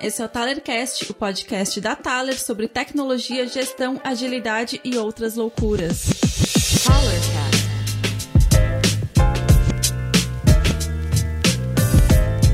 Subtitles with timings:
[0.00, 6.08] esse é o Talercast, o podcast da Taler sobre tecnologia, gestão, agilidade e outras loucuras.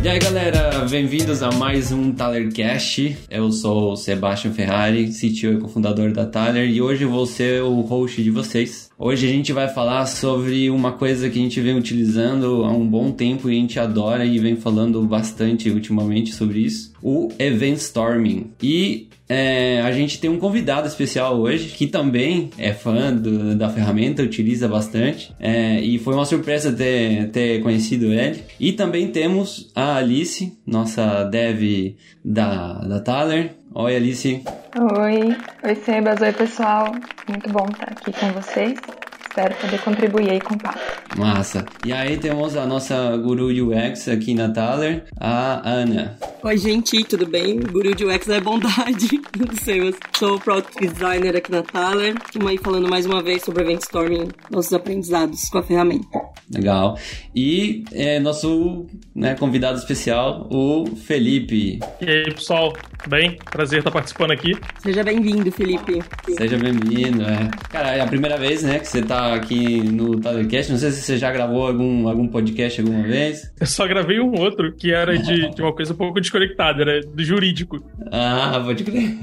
[0.02, 3.16] E aí galera, bem-vindos a mais um Talercast.
[3.30, 7.62] Eu sou o Sebastian Ferrari, CTO e cofundador da Taler, e hoje eu vou ser
[7.62, 8.85] o host de vocês.
[8.98, 12.88] Hoje a gente vai falar sobre uma coisa que a gente vem utilizando há um
[12.88, 17.76] bom tempo e a gente adora e vem falando bastante ultimamente sobre isso, o Event
[17.76, 18.52] Storming.
[18.62, 23.68] E é, a gente tem um convidado especial hoje que também é fã do, da
[23.68, 28.44] ferramenta, utiliza bastante é, e foi uma surpresa ter, ter conhecido ele.
[28.58, 33.56] E também temos a Alice, nossa dev da, da Thaler.
[33.78, 34.42] Oi, Alice.
[34.74, 36.92] Oi, oi Sebas, oi pessoal.
[37.28, 38.78] Muito bom estar aqui com vocês.
[39.20, 40.80] Espero poder contribuir aí com o papo.
[41.18, 41.62] Massa.
[41.84, 46.18] E aí temos a nossa guru UX aqui na Thaler, a Ana.
[46.42, 47.60] Oi, gente, tudo bem?
[47.60, 49.20] Guru de UX é bondade.
[49.36, 52.14] Não sei, eu sou Product Designer aqui na Thaler.
[52.24, 56.06] Estamos aí falando mais uma vez sobre Event Storming, nossos aprendizados com a ferramenta.
[56.50, 56.96] Legal.
[57.34, 61.80] E é, nosso né, convidado especial, o Felipe.
[62.00, 62.72] E aí, pessoal,
[63.08, 63.38] bem?
[63.50, 64.56] Prazer estar participando aqui.
[64.82, 66.02] Seja bem-vindo, Felipe.
[66.36, 67.50] Seja bem-vindo, é.
[67.70, 70.72] Cara, é a primeira vez, né, que você está aqui no Talercast.
[70.72, 73.52] Não sei se você já gravou algum, algum podcast alguma vez.
[73.60, 77.00] Eu só gravei um outro, que era de, de uma coisa um pouco desconectada, era
[77.00, 77.82] do jurídico.
[78.10, 79.18] Ah, pode crer.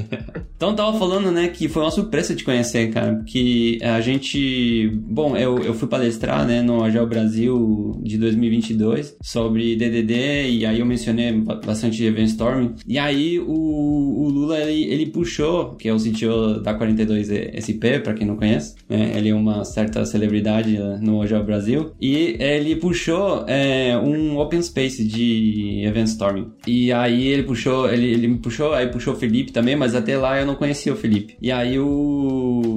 [0.55, 4.89] Então tava falando, né, que foi uma surpresa te conhecer, cara, porque a gente...
[4.95, 10.79] Bom, eu, eu fui palestrar, né, no Agile Brasil de 2022 sobre DDD e aí
[10.79, 11.31] eu mencionei
[11.65, 12.75] bastante Event Storming.
[12.87, 18.13] E aí o, o Lula, ele, ele puxou, que é o CTO da 42SP, para
[18.13, 23.45] quem não conhece, né, ele é uma certa celebridade no Agile Brasil, e ele puxou
[23.47, 26.51] é, um open space de Event Storming.
[26.67, 30.17] E aí ele puxou, ele, ele me puxou, aí puxou o Felipe também, mas até
[30.17, 31.35] lá eu não conhecia o Felipe.
[31.41, 32.73] E aí o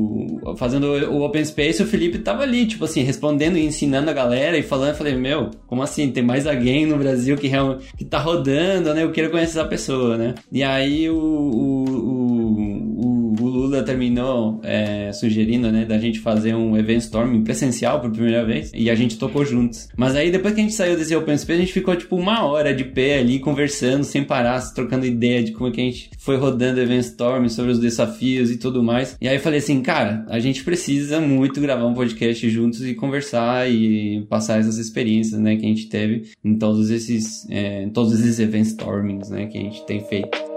[0.56, 4.56] fazendo o open space, o Felipe tava ali, tipo assim, respondendo e ensinando a galera
[4.56, 6.10] e falando, eu falei, meu, como assim?
[6.10, 7.50] Tem mais alguém no Brasil que,
[7.96, 9.02] que tá rodando, né?
[9.02, 10.34] Eu quero conhecer essa pessoa, né?
[10.50, 10.75] E aí
[11.08, 17.42] o, o, o, o Lula terminou é, sugerindo, né, da gente fazer um event storming
[17.42, 19.88] presencial por primeira vez e a gente tocou juntos.
[19.96, 22.44] Mas aí depois que a gente saiu desse open space, a gente ficou tipo uma
[22.44, 26.10] hora de pé ali conversando sem parar, trocando ideia de como é que a gente
[26.18, 29.16] foi rodando event storming sobre os desafios e tudo mais.
[29.20, 32.94] E aí eu falei assim, cara, a gente precisa muito gravar um podcast juntos e
[32.94, 37.90] conversar e passar essas experiências, né, que a gente teve em todos esses, é, em
[37.90, 40.55] todos esses event stormings, né, que a gente tem feito.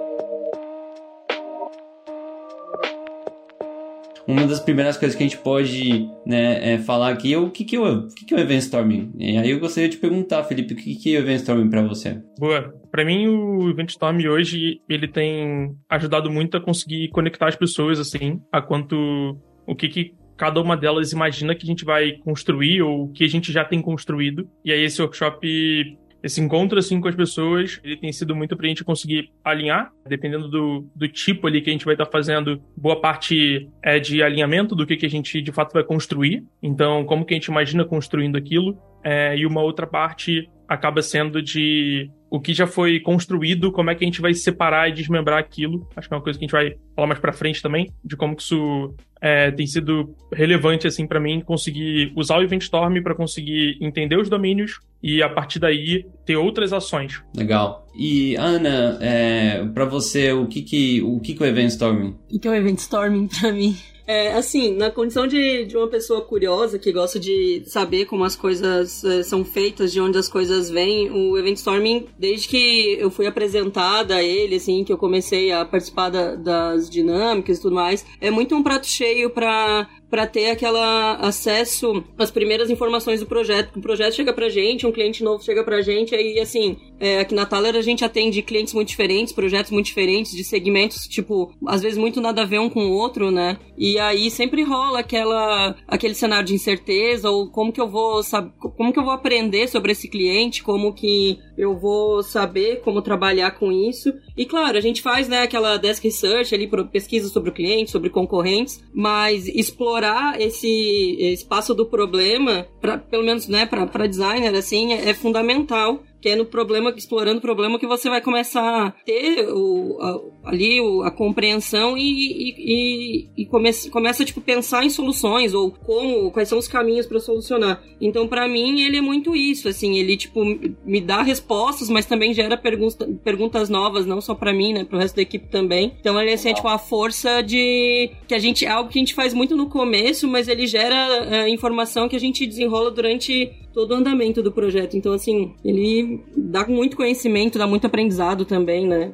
[4.29, 7.65] Uma das primeiras coisas que a gente pode né, é falar aqui é o que,
[7.65, 9.11] que, é, o, que, que é o Event Storming.
[9.17, 11.81] E aí eu gostaria de perguntar, Felipe, o que, que é o Event Storming para
[11.81, 12.21] você?
[12.37, 12.71] Boa.
[12.91, 17.99] Para mim, o Event Storming hoje, ele tem ajudado muito a conseguir conectar as pessoas,
[17.99, 19.35] assim, a quanto...
[19.65, 23.27] o que, que cada uma delas imagina que a gente vai construir ou que a
[23.27, 24.47] gente já tem construído.
[24.63, 28.67] E aí esse workshop esse encontro assim com as pessoas, ele tem sido muito pra
[28.67, 32.61] gente conseguir alinhar, dependendo do, do tipo ali que a gente vai estar tá fazendo,
[32.75, 36.45] boa parte é de alinhamento do que, que a gente de fato vai construir.
[36.61, 41.41] Então, como que a gente imagina construindo aquilo, é, e uma outra parte acaba sendo
[41.41, 45.39] de o que já foi construído, como é que a gente vai separar e desmembrar
[45.39, 45.87] aquilo.
[45.95, 48.15] Acho que é uma coisa que a gente vai falar mais para frente também, de
[48.15, 53.01] como que isso é, tem sido relevante assim para mim conseguir usar o Event Storm
[53.01, 57.21] para conseguir entender os domínios e a partir daí ter outras ações.
[57.35, 57.87] Legal.
[57.97, 62.15] E Ana, é, para você, o que que o que que é o Event Storming?
[62.31, 63.75] O que é o Event Storming para mim?
[64.09, 68.35] É, assim, na condição de, de uma pessoa curiosa que gosta de saber como as
[68.35, 73.11] coisas é, são feitas, de onde as coisas vêm, o Event Storming, desde que eu
[73.11, 77.75] fui apresentada a ele, assim, que eu comecei a participar da, das dinâmicas e tudo
[77.75, 83.25] mais, é muito um prato cheio para para ter aquela acesso às primeiras informações do
[83.25, 83.77] projeto.
[83.77, 87.35] O projeto chega pra gente, um cliente novo chega pra gente, aí assim, é, aqui
[87.35, 91.81] na Thaler a gente atende clientes muito diferentes, projetos muito diferentes, de segmentos, tipo, às
[91.81, 93.57] vezes muito nada a ver um com o outro, né?
[93.77, 98.51] E aí sempre rola aquela aquele cenário de incerteza, ou como que eu vou saber,
[98.59, 103.51] como que eu vou aprender sobre esse cliente, como que eu vou saber como trabalhar
[103.51, 104.13] com isso.
[104.37, 108.09] E claro, a gente faz, né, aquela desk research ali, pesquisa sobre o cliente, sobre
[108.09, 115.13] concorrentes, mas explorar esse espaço do problema, pra, pelo menos né, para designer, assim, é
[115.13, 119.97] fundamental que é no problema, explorando o problema que você vai começar a ter o,
[120.01, 125.53] a, ali o, a compreensão e, e, e, e come, começa, tipo, pensar em soluções
[125.53, 127.81] ou como, quais são os caminhos para solucionar.
[128.01, 130.43] Então, para mim, ele é muito isso, assim, ele, tipo,
[130.85, 134.97] me dá respostas, mas também gera pergunta, perguntas novas, não só para mim, né, pro
[134.97, 135.93] resto da equipe também.
[135.99, 138.99] Então, ele é, assim, é, tipo, a força de, que a gente, é algo que
[138.99, 140.95] a gente faz muito no começo, mas ele gera
[141.29, 144.95] é, informação que a gente desenrola durante todo o andamento do projeto.
[144.95, 149.11] Então, assim, ele dá muito conhecimento, dá muito aprendizado também, né?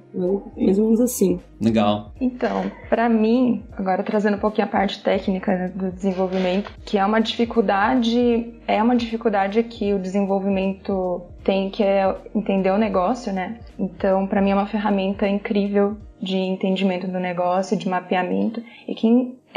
[0.57, 1.39] Mais ou menos assim.
[1.61, 2.11] Legal.
[2.19, 7.19] Então, para mim, agora trazendo um pouquinho a parte técnica do desenvolvimento, que é uma
[7.19, 13.59] dificuldade, é uma dificuldade que o desenvolvimento tem, que é entender o negócio, né?
[13.77, 19.07] Então, para mim é uma ferramenta incrível de entendimento do negócio, de mapeamento, e que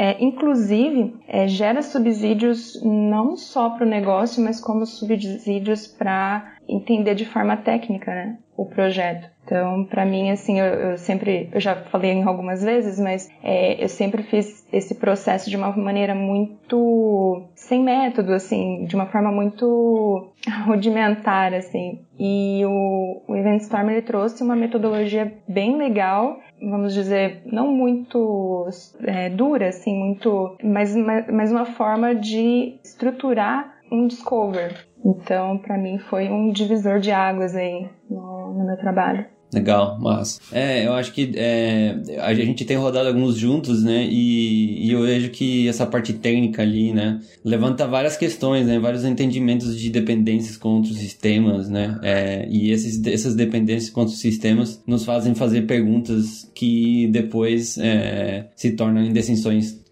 [0.01, 7.15] é, inclusive, é, gera subsídios não só para o negócio, mas como subsídios para entender
[7.15, 9.29] de forma técnica né, o projeto.
[9.43, 13.83] Então, para mim, assim, eu, eu, sempre, eu já falei em algumas vezes, mas é,
[13.83, 19.31] eu sempre fiz esse processo de uma maneira muito sem método, assim, de uma forma
[19.31, 20.31] muito
[20.67, 22.05] rudimentar, assim.
[22.19, 28.67] E o, o Event Storm ele trouxe uma metodologia bem legal vamos dizer, não muito
[29.05, 34.85] é, dura, assim, muito, mas, mas uma forma de estruturar um discover.
[35.03, 39.25] Então, para mim, foi um divisor de águas aí no, no meu trabalho.
[39.51, 44.05] Legal, mas é, eu acho que é, a gente tem rodado alguns juntos, né?
[44.07, 48.77] E, e, eu vejo que essa parte técnica ali, né, levanta várias questões, né?
[48.77, 51.99] Vários entendimentos de dependências com outros sistemas, né?
[52.03, 58.49] É, e esses, essas dependências com outros sistemas nos fazem fazer perguntas que depois é,
[58.55, 59.11] se tornam em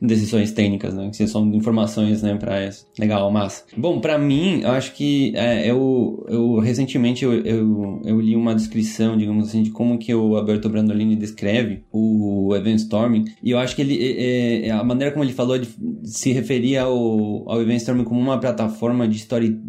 [0.01, 1.09] decisões técnicas, né?
[1.15, 2.85] Que são informações, né, para isso.
[2.99, 3.63] Legal, massa.
[3.75, 8.53] Bom, para mim, eu acho que é, eu, eu recentemente eu, eu, eu, li uma
[8.53, 13.59] descrição, digamos assim, de como que o Alberto Brandolini descreve o Event Storming, e eu
[13.59, 15.67] acho que ele é, é, a maneira como ele falou de
[16.03, 19.59] se referia ao, ao Event Storming como uma plataforma de story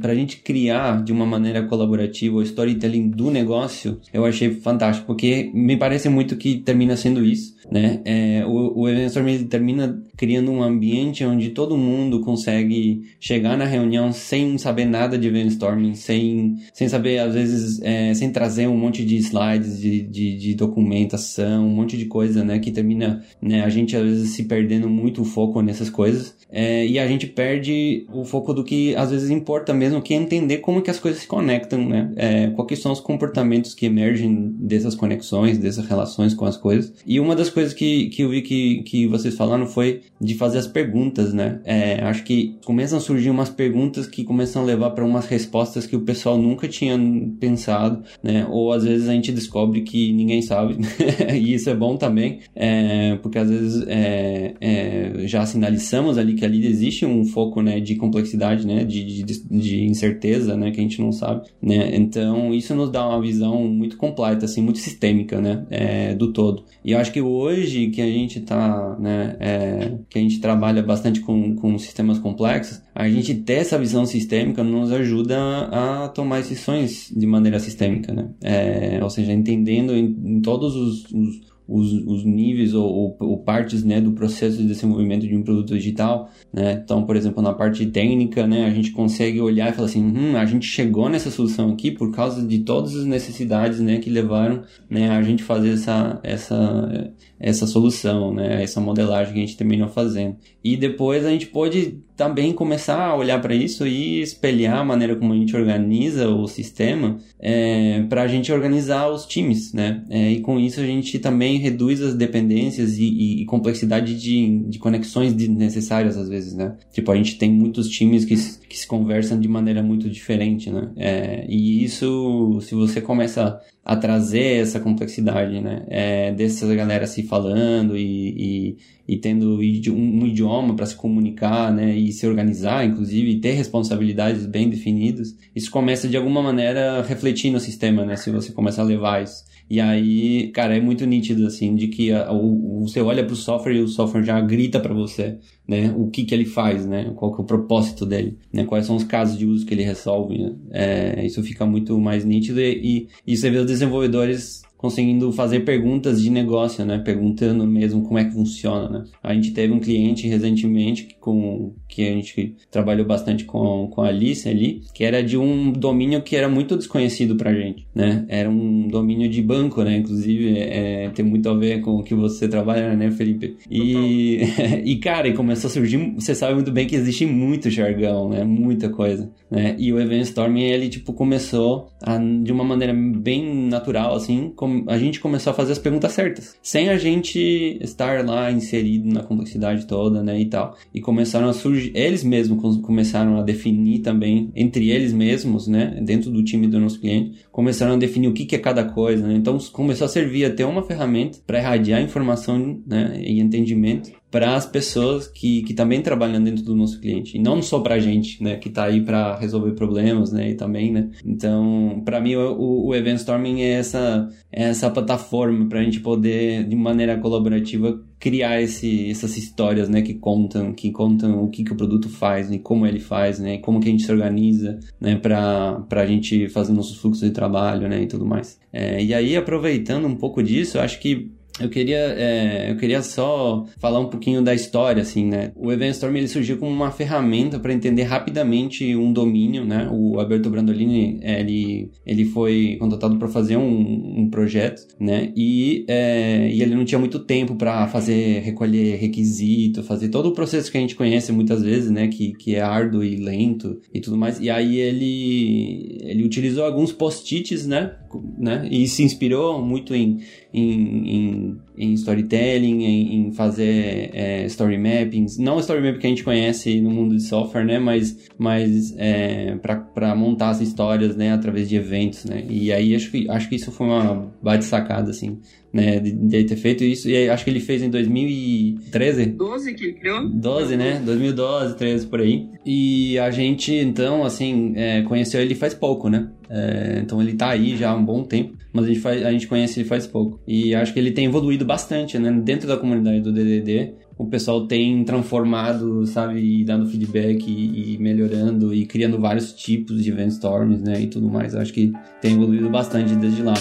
[0.00, 5.06] para a gente criar de uma maneira colaborativa o storytelling do negócio, eu achei fantástico,
[5.06, 8.00] porque me parece muito que termina sendo isso, né?
[8.04, 13.64] É, o, o Event Storming termina criando um ambiente onde todo mundo consegue chegar na
[13.64, 18.76] reunião sem saber nada de brainstorming, sem, sem saber, às vezes, é, sem trazer um
[18.76, 22.58] monte de slides, de, de, de, documentação, um monte de coisa, né?
[22.58, 23.62] Que termina, né?
[23.62, 26.36] A gente, às vezes, se perdendo muito o foco nessas coisas.
[26.50, 30.16] É, e a gente perde o foco do que, às vezes, importa mesmo, que é
[30.16, 32.10] entender como que as coisas se conectam, né?
[32.16, 36.92] É, quais são os comportamentos que emergem dessas conexões, dessas relações com as coisas.
[37.06, 40.58] E uma das coisas que, que eu vi que, que vocês falaram foi de fazer
[40.58, 41.60] as perguntas, né?
[41.64, 45.84] É, acho que começam a surgir umas perguntas que começam a levar para umas respostas
[45.84, 46.96] que o pessoal nunca tinha
[47.40, 48.46] pensado, né?
[48.48, 50.76] Ou às vezes a gente descobre que ninguém sabe,
[51.34, 56.44] e isso é bom também, é, porque às vezes é, é, já sinalizamos ali que
[56.44, 60.82] ali existe um foco, né, de complexidade, né, de, de, de, incerteza, né, que a
[60.82, 61.90] gente não sabe, né?
[61.96, 66.62] Então isso nos dá uma visão muito completa, assim, muito sistêmica, né, é, do todo.
[66.84, 70.82] E eu acho que hoje que a gente está, né, é, que a gente trabalha
[70.82, 75.36] bastante com, com sistemas complexos, a gente ter essa visão sistêmica nos ajuda
[75.70, 78.30] a tomar decisões de maneira sistêmica, né?
[78.42, 83.38] É, ou seja, entendendo em, em todos os, os os, os níveis ou, ou, ou,
[83.38, 86.30] partes né, do processo de desenvolvimento de um produto digital.
[86.50, 86.80] Né?
[86.82, 90.36] Então, por exemplo, na parte técnica, né, a gente consegue olhar e falar assim, hum,
[90.36, 94.62] a gente chegou nessa solução aqui por causa de todas as necessidades né, que levaram
[94.88, 99.88] né, a gente fazer essa, essa, essa solução, né, essa modelagem que a gente terminou
[99.88, 100.36] fazendo.
[100.62, 105.14] E depois a gente pode também começar a olhar para isso e espelhar a maneira
[105.14, 110.04] como a gente organiza o sistema é, para a gente organizar os times, né?
[110.10, 114.58] É, e com isso a gente também reduz as dependências e, e, e complexidade de,
[114.64, 116.76] de conexões desnecessárias às vezes, né?
[116.92, 118.34] Tipo, a gente tem muitos times que,
[118.68, 120.90] que se conversam de maneira muito diferente, né?
[120.96, 125.82] É, e isso, se você começa a trazer essa complexidade, né?
[125.88, 128.76] É, dessa galera se falando e,
[129.08, 131.96] e, e tendo um idioma para se comunicar, né?
[131.96, 135.34] E se organizar, inclusive, e ter responsabilidades bem definidas.
[135.56, 138.14] Isso começa de alguma maneira a refletir no sistema, né?
[138.16, 139.47] Se você começa a levar isso.
[139.70, 143.36] E aí, cara, é muito nítido, assim, de que a, o, você olha para o
[143.36, 145.92] software e o software já grita para você, né?
[145.96, 147.12] O que que ele faz, né?
[147.14, 148.64] Qual que é o propósito dele, né?
[148.64, 150.54] Quais são os casos de uso que ele resolve, né?
[150.70, 155.60] É, isso fica muito mais nítido e, e, e você vê os desenvolvedores conseguindo fazer
[155.60, 156.98] perguntas de negócio, né?
[156.98, 159.04] Perguntando mesmo como é que funciona, né?
[159.22, 164.08] A gente teve um cliente recentemente com que a gente trabalhou bastante com, com a
[164.08, 168.24] Alice ali, que era de um domínio que era muito desconhecido pra gente, né?
[168.28, 169.96] Era um domínio de banco, né?
[169.96, 173.56] Inclusive, é, tem muito a ver com o que você trabalha, né, Felipe?
[173.70, 174.40] E,
[174.84, 178.44] e cara, e começou a surgir, você sabe muito bem que existe muito jargão, né?
[178.44, 179.74] Muita coisa, né?
[179.78, 184.52] E o Event Storming, ele, tipo, começou a, de uma maneira bem natural, assim,
[184.86, 189.22] a gente começou a fazer as perguntas certas, sem a gente estar lá inserido na
[189.22, 190.76] complexidade toda, né, e tal.
[190.94, 196.30] E começaram a surgir, eles mesmos começaram a definir também, entre eles mesmos, né, dentro
[196.30, 199.34] do time do nosso cliente, começaram a definir o que, que é cada coisa, né?
[199.34, 204.66] Então começou a servir até uma ferramenta para irradiar informação, né, e entendimento para as
[204.66, 208.42] pessoas que, que também trabalham dentro do nosso cliente e não só para a gente,
[208.42, 211.10] né, que está aí para resolver problemas, né, e também, né.
[211.24, 216.00] Então, para mim o, o Event Storming é essa é essa plataforma para a gente
[216.00, 221.62] poder de maneira colaborativa criar esse, essas histórias, né, que contam, que contam o que,
[221.62, 224.78] que o produto faz, e como ele faz, né, como que a gente se organiza,
[225.00, 227.47] né, para a gente fazer nossos fluxos de trabalho,
[227.88, 228.60] né, e tudo mais.
[228.72, 233.66] É, e aí, aproveitando um pouco disso, acho que eu queria, é, eu queria só
[233.78, 235.52] falar um pouquinho da história, assim, né?
[235.56, 239.88] O Event Storm ele surgiu como uma ferramenta para entender rapidamente um domínio, né?
[239.90, 245.32] O Alberto Brandolini, ele, ele foi contratado para fazer um, um, projeto, né?
[245.36, 250.32] E, é, e ele não tinha muito tempo para fazer, recolher requisito, fazer todo o
[250.32, 252.08] processo que a gente conhece muitas vezes, né?
[252.08, 254.38] Que, que é árduo e lento e tudo mais.
[254.40, 257.92] E aí ele, ele utilizou alguns post-its, né?
[258.38, 258.68] né?
[258.70, 260.18] E se inspirou muito em,
[260.52, 265.38] em, em, em storytelling, em, em fazer é, story mappings.
[265.38, 267.78] Não story map que a gente conhece no mundo de software, né?
[267.78, 269.56] Mas, mas é,
[269.94, 271.32] para montar as histórias, né?
[271.32, 272.44] Através de eventos, né?
[272.48, 275.38] E aí acho que, acho que isso foi uma baita sacada, assim
[275.72, 277.08] né, de, de, ter feito isso.
[277.08, 279.26] E acho que ele fez em 2013.
[279.26, 280.28] 12 que ele criou?
[280.28, 281.00] 12, né?
[281.04, 282.48] 2012, 13 por aí.
[282.64, 286.28] E a gente, então, assim, é, conheceu ele faz pouco, né?
[286.50, 289.30] É, então ele tá aí já há um bom tempo, mas a gente, faz, a
[289.32, 290.40] gente conhece ele faz pouco.
[290.46, 292.30] E acho que ele tem evoluído bastante, né?
[292.30, 297.98] Dentro da comunidade do DDD, o pessoal tem transformado, sabe, e dando feedback e, e,
[297.98, 301.54] melhorando e criando vários tipos de event storms, né, e tudo mais.
[301.54, 303.54] Acho que tem evoluído bastante desde lá.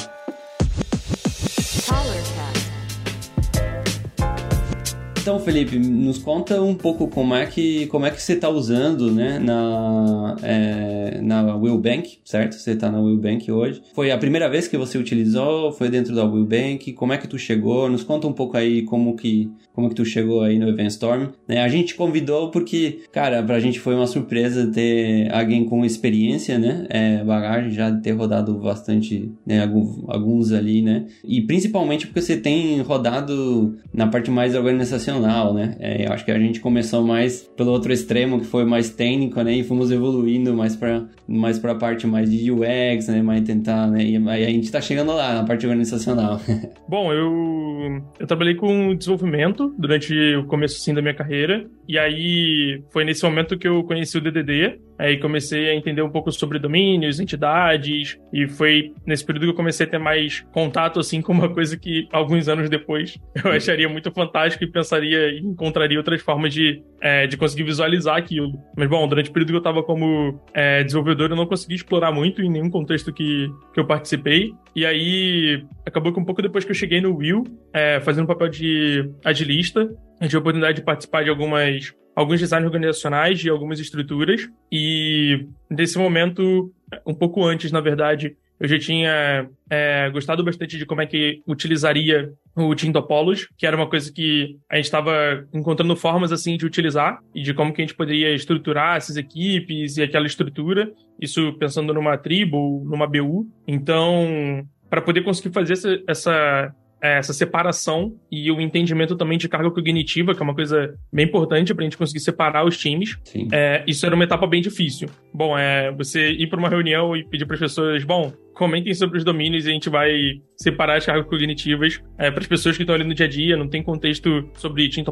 [5.27, 9.11] Então, Felipe, nos conta um pouco como é que, como é que você está usando,
[9.11, 12.55] né, na, é, na Willbank, certo?
[12.55, 13.81] Você está na Willbank hoje.
[13.93, 15.73] Foi a primeira vez que você utilizou?
[15.73, 16.93] Foi dentro da Willbank?
[16.93, 17.89] Como é que tu chegou?
[17.89, 21.27] Nos conta um pouco aí como que, como que tu chegou aí no Event Storm.
[21.45, 21.61] Né?
[21.61, 26.87] A gente convidou porque, cara, pra gente foi uma surpresa ter alguém com experiência, né,
[26.89, 29.69] é, bagagem, já ter rodado bastante, né,
[30.07, 35.75] alguns ali, né, e principalmente porque você tem rodado na parte mais organizacional profissional, né?
[35.79, 39.41] É, eu acho que a gente começou mais pelo outro extremo, que foi mais técnico,
[39.41, 39.53] né?
[39.53, 43.21] E fomos evoluindo mais para mais a parte mais de UX, né?
[43.21, 44.03] Mais tentar, né?
[44.03, 46.39] E aí a gente está chegando lá, na parte organizacional.
[46.87, 51.65] Bom, eu, eu trabalhei com desenvolvimento durante o começo, assim, da minha carreira.
[51.87, 54.79] E aí foi nesse momento que eu conheci o DDD.
[54.99, 59.55] Aí comecei a entender um pouco sobre domínios, entidades, e foi nesse período que eu
[59.55, 63.87] comecei a ter mais contato, assim, com uma coisa que alguns anos depois eu acharia
[63.87, 68.51] muito fantástico e pensaria e encontraria outras formas de, é, de conseguir visualizar aquilo.
[68.75, 72.11] Mas, bom, durante o período que eu estava como é, desenvolvedor, eu não consegui explorar
[72.11, 74.53] muito em nenhum contexto que, que eu participei.
[74.75, 78.49] E aí, acabou que um pouco depois que eu cheguei no Will, é, fazendo papel
[78.49, 83.79] de agilista, eu tive a oportunidade de participar de algumas alguns designs organizacionais de algumas
[83.79, 86.73] estruturas e nesse momento,
[87.05, 91.41] um pouco antes, na verdade, eu já tinha é, gostado bastante de como é que
[91.47, 96.57] utilizaria o Team Topology, que era uma coisa que a gente estava encontrando formas assim
[96.57, 100.91] de utilizar e de como que a gente poderia estruturar essas equipes e aquela estrutura,
[101.21, 103.47] isso pensando numa tribo, numa BU.
[103.67, 109.47] Então, para poder conseguir fazer essa, essa é, essa separação e o entendimento também de
[109.47, 113.17] carga cognitiva, que é uma coisa bem importante para a gente conseguir separar os times.
[113.51, 115.09] É, isso era uma etapa bem difícil.
[115.33, 119.17] Bom, é você ir para uma reunião e pedir para as pessoas, bom, comentem sobre
[119.17, 122.83] os domínios e a gente vai separar as cargas cognitivas é, para as pessoas que
[122.83, 125.05] estão ali no dia a dia, não tem contexto sobre team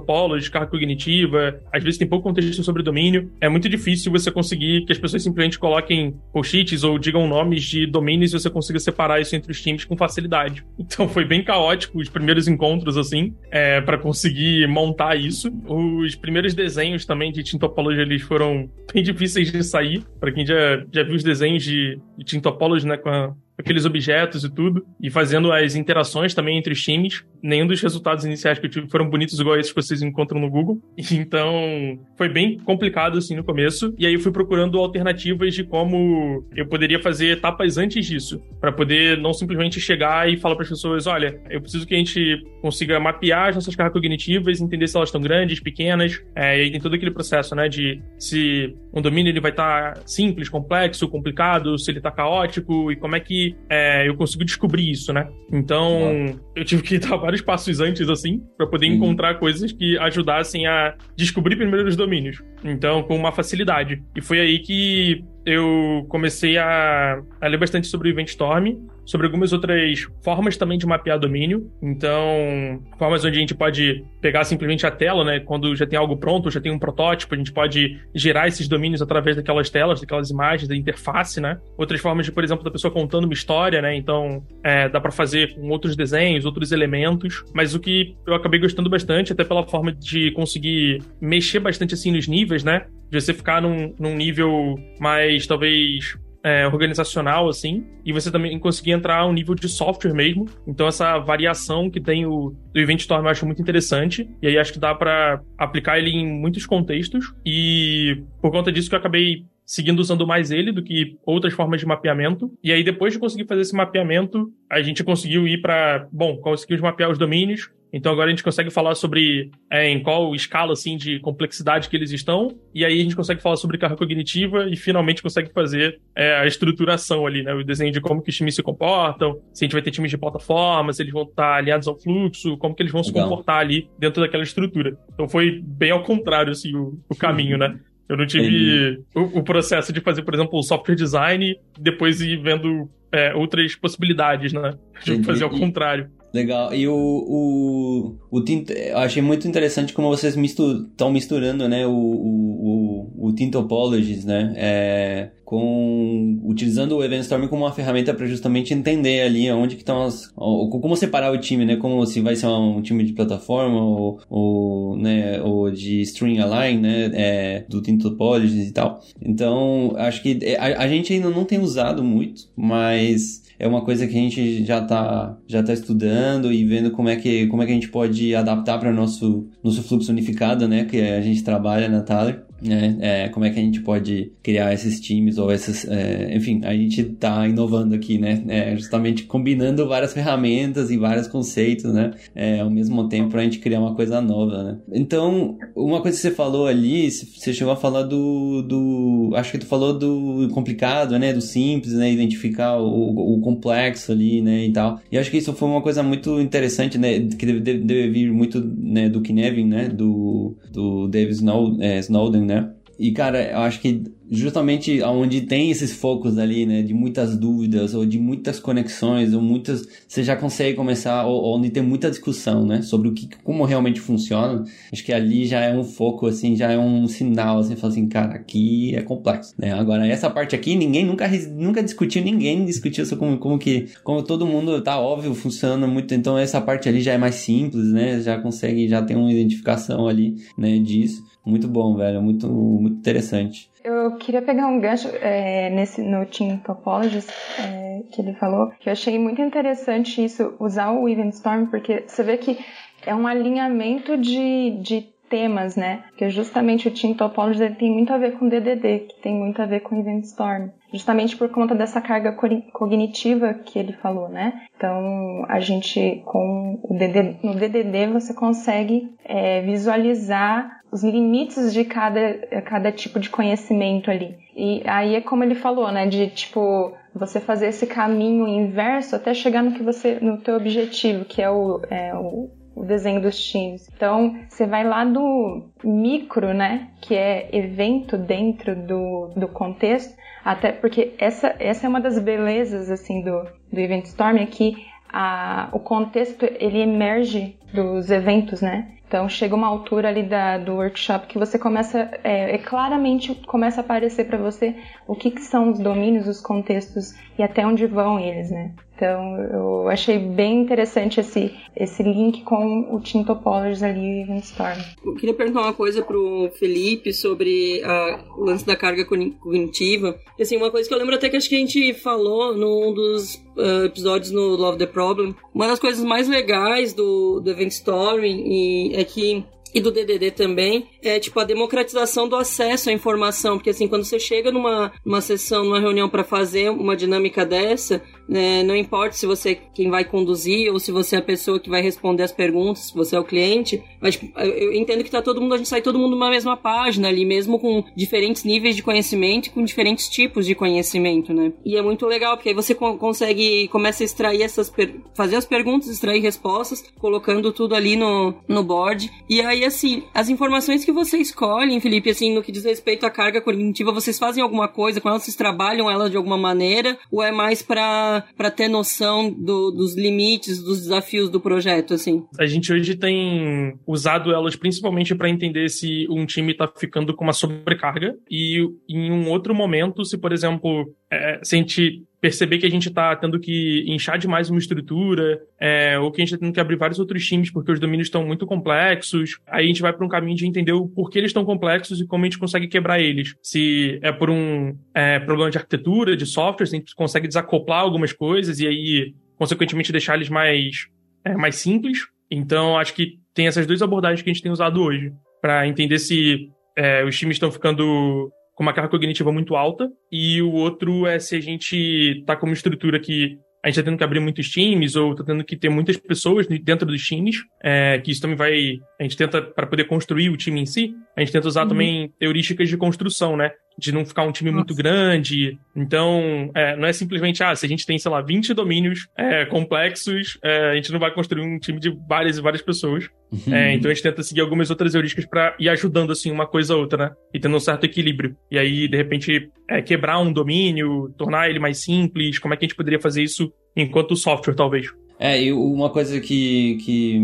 [0.51, 3.31] carga cognitiva, às vezes tem pouco contexto sobre domínio.
[3.39, 7.85] É muito difícil você conseguir que as pessoas simplesmente coloquem post-its ou digam nomes de
[7.85, 10.65] domínios e você consiga separar isso entre os times com facilidade.
[10.95, 15.51] Então foi bem caótico os primeiros encontros, assim, é, para conseguir montar isso.
[15.67, 17.59] Os primeiros desenhos também de team
[17.99, 20.03] eles foram bem difíceis de sair.
[20.19, 22.37] Para quem já, já viu os desenhos de, de
[22.85, 27.23] né, com a aqueles objetos e tudo, e fazendo as interações também entre os times.
[27.41, 30.49] Nenhum dos resultados iniciais que eu tive foram bonitos igual esses que vocês encontram no
[30.49, 30.81] Google.
[31.25, 33.93] Então, foi bem complicado assim no começo.
[33.97, 38.71] E aí eu fui procurando alternativas de como eu poderia fazer etapas antes disso, para
[38.71, 42.43] poder não simplesmente chegar e falar para as pessoas, olha, eu preciso que a gente
[42.61, 46.81] consiga mapear as nossas cargas cognitivas, entender se elas estão grandes, pequenas, é, e tem
[46.81, 51.77] todo aquele processo, né, de se um domínio ele vai estar tá simples, complexo, complicado,
[51.77, 55.27] se ele está caótico e como é que é, eu consigo descobrir isso, né?
[55.51, 58.93] Então, eu tive que dar vários passos antes, assim, para poder uhum.
[58.95, 62.41] encontrar coisas que ajudassem a descobrir primeiro os domínios.
[62.63, 64.01] Então, com uma facilidade.
[64.15, 69.27] E foi aí que eu comecei a, a ler bastante sobre o Event Storm, sobre
[69.27, 71.71] algumas outras formas também de mapear domínio.
[71.81, 75.39] Então, formas onde a gente pode pegar simplesmente a tela, né?
[75.39, 79.01] Quando já tem algo pronto, já tem um protótipo, a gente pode gerar esses domínios
[79.01, 81.59] através daquelas telas, daquelas imagens, da interface, né?
[81.77, 83.95] Outras formas de, por exemplo, da pessoa contando uma história, né?
[83.95, 87.43] Então, é, dá para fazer com outros desenhos, outros elementos.
[87.53, 92.11] Mas o que eu acabei gostando bastante, até pela forma de conseguir mexer bastante assim
[92.11, 92.87] nos níveis, né?
[93.15, 98.91] De você ficar num, num nível mais, talvez, é, organizacional, assim, e você também conseguir
[98.91, 100.49] entrar a um nível de software mesmo.
[100.67, 104.57] Então, essa variação que tem o do Event Storm eu acho muito interessante, e aí
[104.57, 108.99] acho que dá para aplicar ele em muitos contextos, e por conta disso que eu
[108.99, 112.51] acabei seguindo usando mais ele do que outras formas de mapeamento.
[112.61, 116.05] E aí, depois de conseguir fazer esse mapeamento, a gente conseguiu ir para.
[116.11, 120.35] Bom, conseguimos mapear os domínios, então agora a gente consegue falar sobre é, em qual
[120.35, 123.95] escala assim de complexidade que eles estão, e aí a gente consegue falar sobre carga
[123.95, 127.53] cognitiva e finalmente consegue fazer é, a estruturação ali, né?
[127.53, 130.11] O desenho de como que os times se comportam, se a gente vai ter times
[130.11, 133.13] de plataforma, se eles vão estar alinhados ao fluxo, como que eles vão Legal.
[133.13, 134.97] se comportar ali dentro daquela estrutura.
[135.13, 137.79] Então foi bem ao contrário assim o, o caminho, né?
[138.09, 142.39] Eu não tive o, o, processo de fazer, por exemplo, o software design, depois ir
[142.39, 144.73] vendo é, outras possibilidades, né?
[145.03, 146.09] De fazer ao contrário.
[146.35, 146.75] Legal.
[146.75, 151.91] E o, o, o Tint, eu achei muito interessante como vocês estão misturando, né, o,
[151.91, 158.25] o, o, o Tintopologies, né, é, com utilizando o Event Storm como uma ferramenta para
[158.25, 162.35] justamente entender ali onde que estão as como separar o time, né, como se vai
[162.35, 167.81] ser um time de plataforma ou, ou né, ou de string align, né, é, do
[167.81, 169.01] Tintopologies e tal.
[169.21, 173.83] Então, acho que é, a, a gente ainda não tem usado muito, mas é uma
[173.83, 177.63] coisa que a gente já está já tá estudando e vendo como é que, como
[177.63, 181.43] é que a gente pode adaptar para nosso nosso fluxo unificado, né, que a gente
[181.43, 182.97] trabalha na Thaler né?
[182.99, 186.73] É, como é que a gente pode criar esses times ou esses, é, enfim, a
[186.73, 188.43] gente está inovando aqui, né?
[188.47, 192.11] É, justamente combinando várias ferramentas e vários conceitos, né?
[192.33, 194.77] É, ao mesmo tempo para a gente criar uma coisa nova, né?
[194.91, 199.57] Então, uma coisa que você falou ali, você chegou a falar do, do acho que
[199.57, 201.33] tu falou do complicado, né?
[201.33, 202.11] Do simples, né?
[202.11, 204.65] Identificar o, o complexo ali, né?
[204.65, 204.99] E tal.
[205.11, 207.19] E acho que isso foi uma coisa muito interessante, né?
[207.19, 209.89] Que deve, deve, vir muito né, do Kinevin, né?
[209.89, 211.39] Do, do David
[211.79, 212.54] é, Snowden, né?
[212.97, 217.93] E, cara, eu acho que justamente onde tem esses focos ali, né, de muitas dúvidas
[217.93, 222.65] ou de muitas conexões ou muitas, você já consegue começar ou, onde tem muita discussão,
[222.65, 224.63] né, sobre o que, como realmente funciona.
[224.91, 228.07] Acho que ali já é um foco, assim, já é um sinal, assim, fala assim,
[228.07, 229.71] cara, aqui é complexo, né.
[229.73, 234.23] Agora essa parte aqui ninguém nunca nunca discutiu, ninguém discutiu sobre como, como que, como
[234.23, 236.13] todo mundo tá óbvio funciona muito.
[236.13, 240.07] Então essa parte ali já é mais simples, né, já consegue, já tem uma identificação
[240.07, 241.23] ali, né, disso.
[241.45, 243.69] Muito bom, velho, muito muito interessante.
[243.85, 247.27] Eu queria pegar um gancho é, nesse, no Team Topologies
[247.59, 252.03] é, que ele falou, que eu achei muito interessante isso, usar o Event Storm, porque
[252.07, 252.57] você vê que
[253.05, 256.03] é um alinhamento de, de temas, né?
[256.09, 259.61] Porque justamente o Team Topologies ele tem muito a ver com DDD, que tem muito
[259.61, 260.69] a ver com Event Storm.
[260.93, 262.31] Justamente por conta dessa carga
[262.71, 264.61] cognitiva que ele falou, né?
[264.77, 271.83] Então, a gente, com o DDD, no DDD, você consegue é, visualizar os limites de
[271.83, 274.37] cada, cada tipo de conhecimento ali.
[274.55, 279.33] E aí é como ele falou, né, de tipo você fazer esse caminho inverso até
[279.33, 283.37] chegar no que você no teu objetivo, que é o, é, o, o desenho dos
[283.43, 283.89] times.
[283.95, 290.71] Então, você vai lá do micro, né, que é evento dentro do, do contexto, até
[290.71, 295.69] porque essa, essa é uma das belezas, assim, do, do Event Storm, é que a,
[295.71, 298.91] o contexto, ele emerge dos eventos, né?
[299.07, 303.81] Então chega uma altura ali da, do workshop que você começa, é, é claramente começa
[303.81, 304.75] a aparecer para você
[305.07, 308.73] o que, que, são os domínios, os contextos e até onde vão eles, né?
[308.95, 314.43] Então eu achei bem interessante esse, esse link com o Team Topologies ali e Event
[314.43, 314.79] Storm.
[315.05, 320.17] Eu queria perguntar uma coisa pro Felipe sobre a, o lance da carga cognitiva.
[320.39, 323.35] Assim, uma coisa que eu lembro até que acho que a gente falou num dos
[323.57, 325.35] uh, episódios no Love the Problem.
[325.53, 330.87] Uma das coisas mais legais do, do Event Story é que e do DDD também,
[331.03, 335.19] é tipo a democratização do acesso à informação, porque assim, quando você chega numa, numa
[335.19, 339.89] sessão, numa reunião para fazer uma dinâmica dessa, né, não importa se você é quem
[339.89, 343.15] vai conduzir ou se você é a pessoa que vai responder as perguntas, se você
[343.15, 345.99] é o cliente, mas tipo, eu entendo que tá todo mundo, a gente sai todo
[345.99, 350.55] mundo numa mesma página ali, mesmo com diferentes níveis de conhecimento com diferentes tipos de
[350.55, 351.53] conhecimento, né?
[351.65, 354.71] E é muito legal, porque aí você consegue, começa a extrair essas,
[355.13, 360.29] fazer as perguntas, extrair respostas, colocando tudo ali no, no board, e aí assim, as
[360.29, 364.41] informações que você escolhe, Felipe, assim, no que diz respeito à carga cognitiva, vocês fazem
[364.41, 365.19] alguma coisa com ela?
[365.19, 366.97] Vocês trabalham ela de alguma maneira?
[367.11, 368.14] Ou é mais para
[368.51, 372.23] ter noção do, dos limites, dos desafios do projeto, assim?
[372.39, 377.23] A gente hoje tem usado elas principalmente para entender se um time está ficando com
[377.23, 382.57] uma sobrecarga e em um outro momento, se, por exemplo, é, se a gente perceber
[382.57, 386.33] que a gente está tendo que inchar demais uma estrutura, é, ou que a gente
[386.33, 389.39] está tendo que abrir vários outros times porque os domínios estão muito complexos.
[389.45, 392.07] Aí a gente vai para um caminho de entender o porquê eles estão complexos e
[392.07, 393.35] como a gente consegue quebrar eles.
[393.43, 397.81] Se é por um é, problema de arquitetura, de software, se a gente consegue desacoplar
[397.81, 400.87] algumas coisas e aí, consequentemente, deixar eles mais,
[401.23, 402.07] é, mais simples.
[402.31, 405.99] Então, acho que tem essas duas abordagens que a gente tem usado hoje para entender
[405.99, 411.05] se é, os times estão ficando com uma carga cognitiva muito alta, e o outro
[411.05, 414.19] é se a gente tá com uma estrutura que a gente tá tendo que abrir
[414.19, 418.21] muitos times ou tá tendo que ter muitas pessoas dentro dos times, é, que isso
[418.21, 418.77] também vai.
[418.99, 421.69] A gente tenta, para poder construir o time em si, a gente tenta usar uhum.
[421.69, 423.51] também heurísticas de construção, né?
[423.77, 424.59] De não ficar um time Nossa.
[424.59, 425.57] muito grande.
[425.75, 429.45] Então, é, não é simplesmente, ah, se a gente tem, sei lá, 20 domínios é,
[429.45, 433.09] complexos, é, a gente não vai construir um time de várias e várias pessoas.
[433.31, 433.53] Uhum.
[433.53, 436.73] É, então a gente tenta seguir algumas outras heurísticas para ir ajudando, assim, uma coisa
[436.73, 437.15] a outra, né?
[437.33, 438.35] E tendo um certo equilíbrio.
[438.49, 442.65] E aí, de repente, é, quebrar um domínio, tornar ele mais simples, como é que
[442.65, 444.87] a gente poderia fazer isso enquanto software, talvez.
[445.19, 447.21] É, e uma coisa que, que,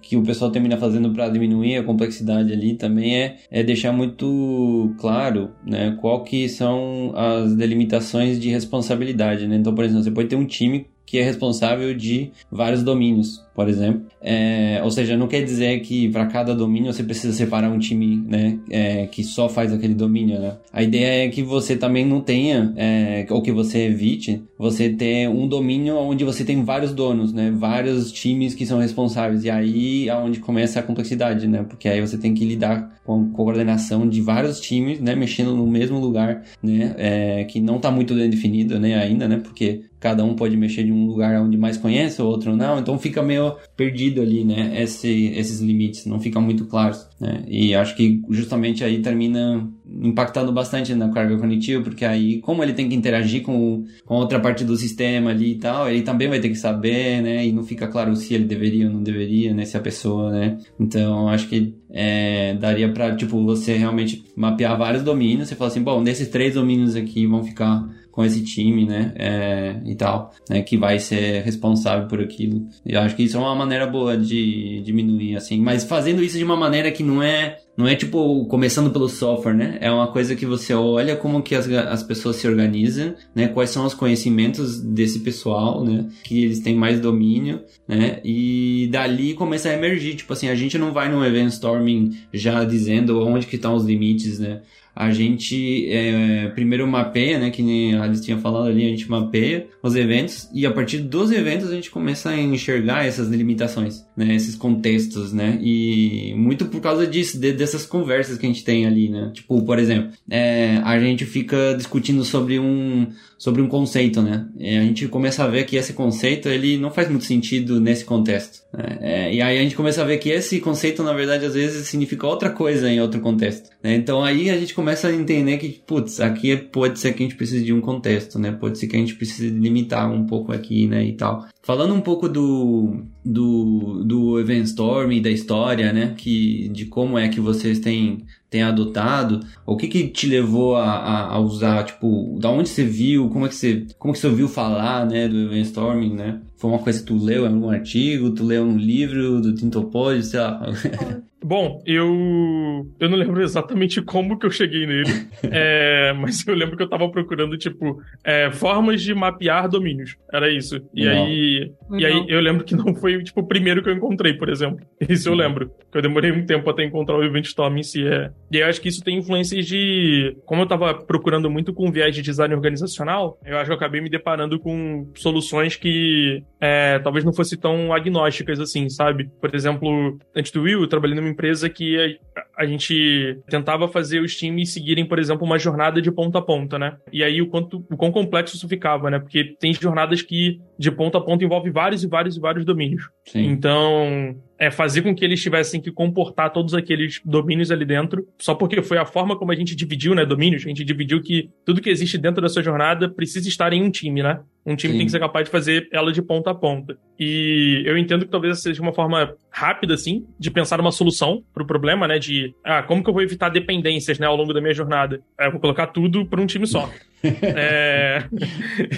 [0.00, 4.94] que o pessoal termina fazendo para diminuir a complexidade ali também é, é deixar muito
[4.98, 9.46] claro né, qual que são as delimitações de responsabilidade.
[9.46, 9.56] Né?
[9.56, 13.68] Então, por exemplo, você pode ter um time que é responsável de vários domínios por
[13.68, 14.02] exemplo.
[14.20, 18.16] É, ou seja, não quer dizer que para cada domínio você precisa separar um time,
[18.26, 20.56] né, é, que só faz aquele domínio, né?
[20.72, 25.28] A ideia é que você também não tenha, é, ou que você evite, você ter
[25.28, 30.08] um domínio onde você tem vários donos, né, vários times que são responsáveis e aí
[30.08, 31.64] é onde começa a complexidade, né?
[31.68, 35.66] Porque aí você tem que lidar com, a coordenação de vários times, né, mexendo no
[35.66, 39.36] mesmo lugar, né, é, que não está muito bem definido, né, ainda, né?
[39.36, 42.98] Porque cada um pode mexer de um lugar onde mais conhece, o outro não, então
[42.98, 44.82] fica meio perdido ali, né?
[44.82, 47.42] Esse, esses limites não ficam muito claros, né?
[47.48, 52.74] E acho que justamente aí termina impactando bastante na carga cognitiva, porque aí, como ele
[52.74, 56.38] tem que interagir com, com outra parte do sistema ali e tal, ele também vai
[56.38, 57.46] ter que saber, né?
[57.46, 59.64] E não fica claro se ele deveria ou não deveria, né?
[59.64, 60.58] Se a pessoa, né?
[60.78, 65.82] Então, acho que é, daria para tipo, você realmente mapear vários domínios, você fala assim,
[65.82, 70.62] bom, desses três domínios aqui vão ficar com esse time, né, é, e tal, né,
[70.62, 72.64] que vai ser responsável por aquilo.
[72.86, 76.44] Eu acho que isso é uma maneira boa de diminuir, assim, mas fazendo isso de
[76.44, 80.36] uma maneira que não é, não é tipo começando pelo software, né, é uma coisa
[80.36, 84.80] que você olha como que as, as pessoas se organizam, né, quais são os conhecimentos
[84.80, 90.32] desse pessoal, né, que eles têm mais domínio, né, e dali começa a emergir, tipo
[90.32, 94.38] assim, a gente não vai num event storming já dizendo onde que estão os limites,
[94.38, 94.60] né,
[94.94, 99.10] a gente é, primeiro mapeia, né, que nem a Alice tinha falado ali, a gente
[99.10, 104.06] mapeia os eventos e a partir dos eventos a gente começa a enxergar essas limitações,
[104.16, 108.64] né, esses contextos, né, e muito por causa disso, de, dessas conversas que a gente
[108.64, 113.08] tem ali, né, tipo, por exemplo, é, a gente fica discutindo sobre um
[113.44, 114.46] sobre um conceito, né?
[114.58, 118.02] E a gente começa a ver que esse conceito ele não faz muito sentido nesse
[118.02, 118.62] contexto.
[118.72, 118.98] Né?
[119.02, 121.86] É, e aí a gente começa a ver que esse conceito, na verdade, às vezes
[121.86, 123.68] significa outra coisa em outro contexto.
[123.82, 123.96] Né?
[123.96, 127.36] Então aí a gente começa a entender que, putz, aqui pode ser que a gente
[127.36, 128.50] precise de um contexto, né?
[128.50, 131.04] Pode ser que a gente precise limitar um pouco aqui, né?
[131.04, 131.46] E tal.
[131.62, 136.14] Falando um pouco do, do, do Event Storm e da história, né?
[136.16, 139.40] Que, de como é que vocês têm tem adotado?
[139.66, 143.46] O que que te levou a, a, a, usar, tipo, da onde você viu, como
[143.46, 146.40] é que você, como que você ouviu falar, né, do event storming, né?
[146.64, 150.24] Foi uma coisa que tu leu em algum artigo, tu leu um livro do Tintopod,
[150.24, 150.62] sei lá.
[151.44, 155.10] Bom, eu eu não lembro exatamente como que eu cheguei nele,
[155.44, 160.16] é, mas eu lembro que eu tava procurando tipo é, formas de mapear domínios.
[160.32, 160.80] Era isso.
[160.94, 161.12] E Não.
[161.12, 164.48] aí e aí eu lembro que não foi tipo o primeiro que eu encontrei, por
[164.48, 164.86] exemplo.
[165.06, 165.44] Isso eu Não.
[165.44, 165.70] lembro.
[165.92, 168.06] Que eu demorei um tempo até encontrar o Event Storm em si.
[168.06, 168.30] É.
[168.50, 171.92] E aí eu acho que isso tem influências de como eu tava procurando muito com
[171.92, 176.98] viés de design organizacional, eu acho que eu acabei me deparando com soluções que é,
[176.98, 179.30] talvez não fossem tão agnósticas assim, sabe?
[179.38, 182.18] Por exemplo, antes do Will, eu trabalhei numa empresa que
[182.56, 186.78] a, gente tentava fazer os times seguirem, por exemplo, uma jornada de ponta a ponta,
[186.78, 186.96] né?
[187.12, 189.18] E aí o quanto o quão complexo isso ficava, né?
[189.18, 193.08] Porque tem jornadas que de ponta a ponta envolve vários e vários e vários domínios.
[193.26, 193.46] Sim.
[193.46, 198.54] Então, é fazer com que eles tivessem que comportar todos aqueles domínios ali dentro, só
[198.54, 201.80] porque foi a forma como a gente dividiu, né, domínios, a gente dividiu que tudo
[201.80, 204.40] que existe dentro da sua jornada precisa estar em um time, né?
[204.66, 204.98] Um time Sim.
[204.98, 206.96] tem que ser capaz de fazer ela de ponta a ponta.
[207.18, 211.62] E eu entendo que talvez seja uma forma rápida, assim, de pensar uma solução para
[211.62, 212.18] o problema, né?
[212.18, 215.20] De, ah, como que eu vou evitar dependências, né, ao longo da minha jornada?
[215.38, 216.90] É, eu vou colocar tudo para um time só.
[217.42, 218.24] É,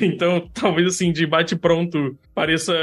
[0.03, 2.75] Então, talvez assim, de bate-pronto pareça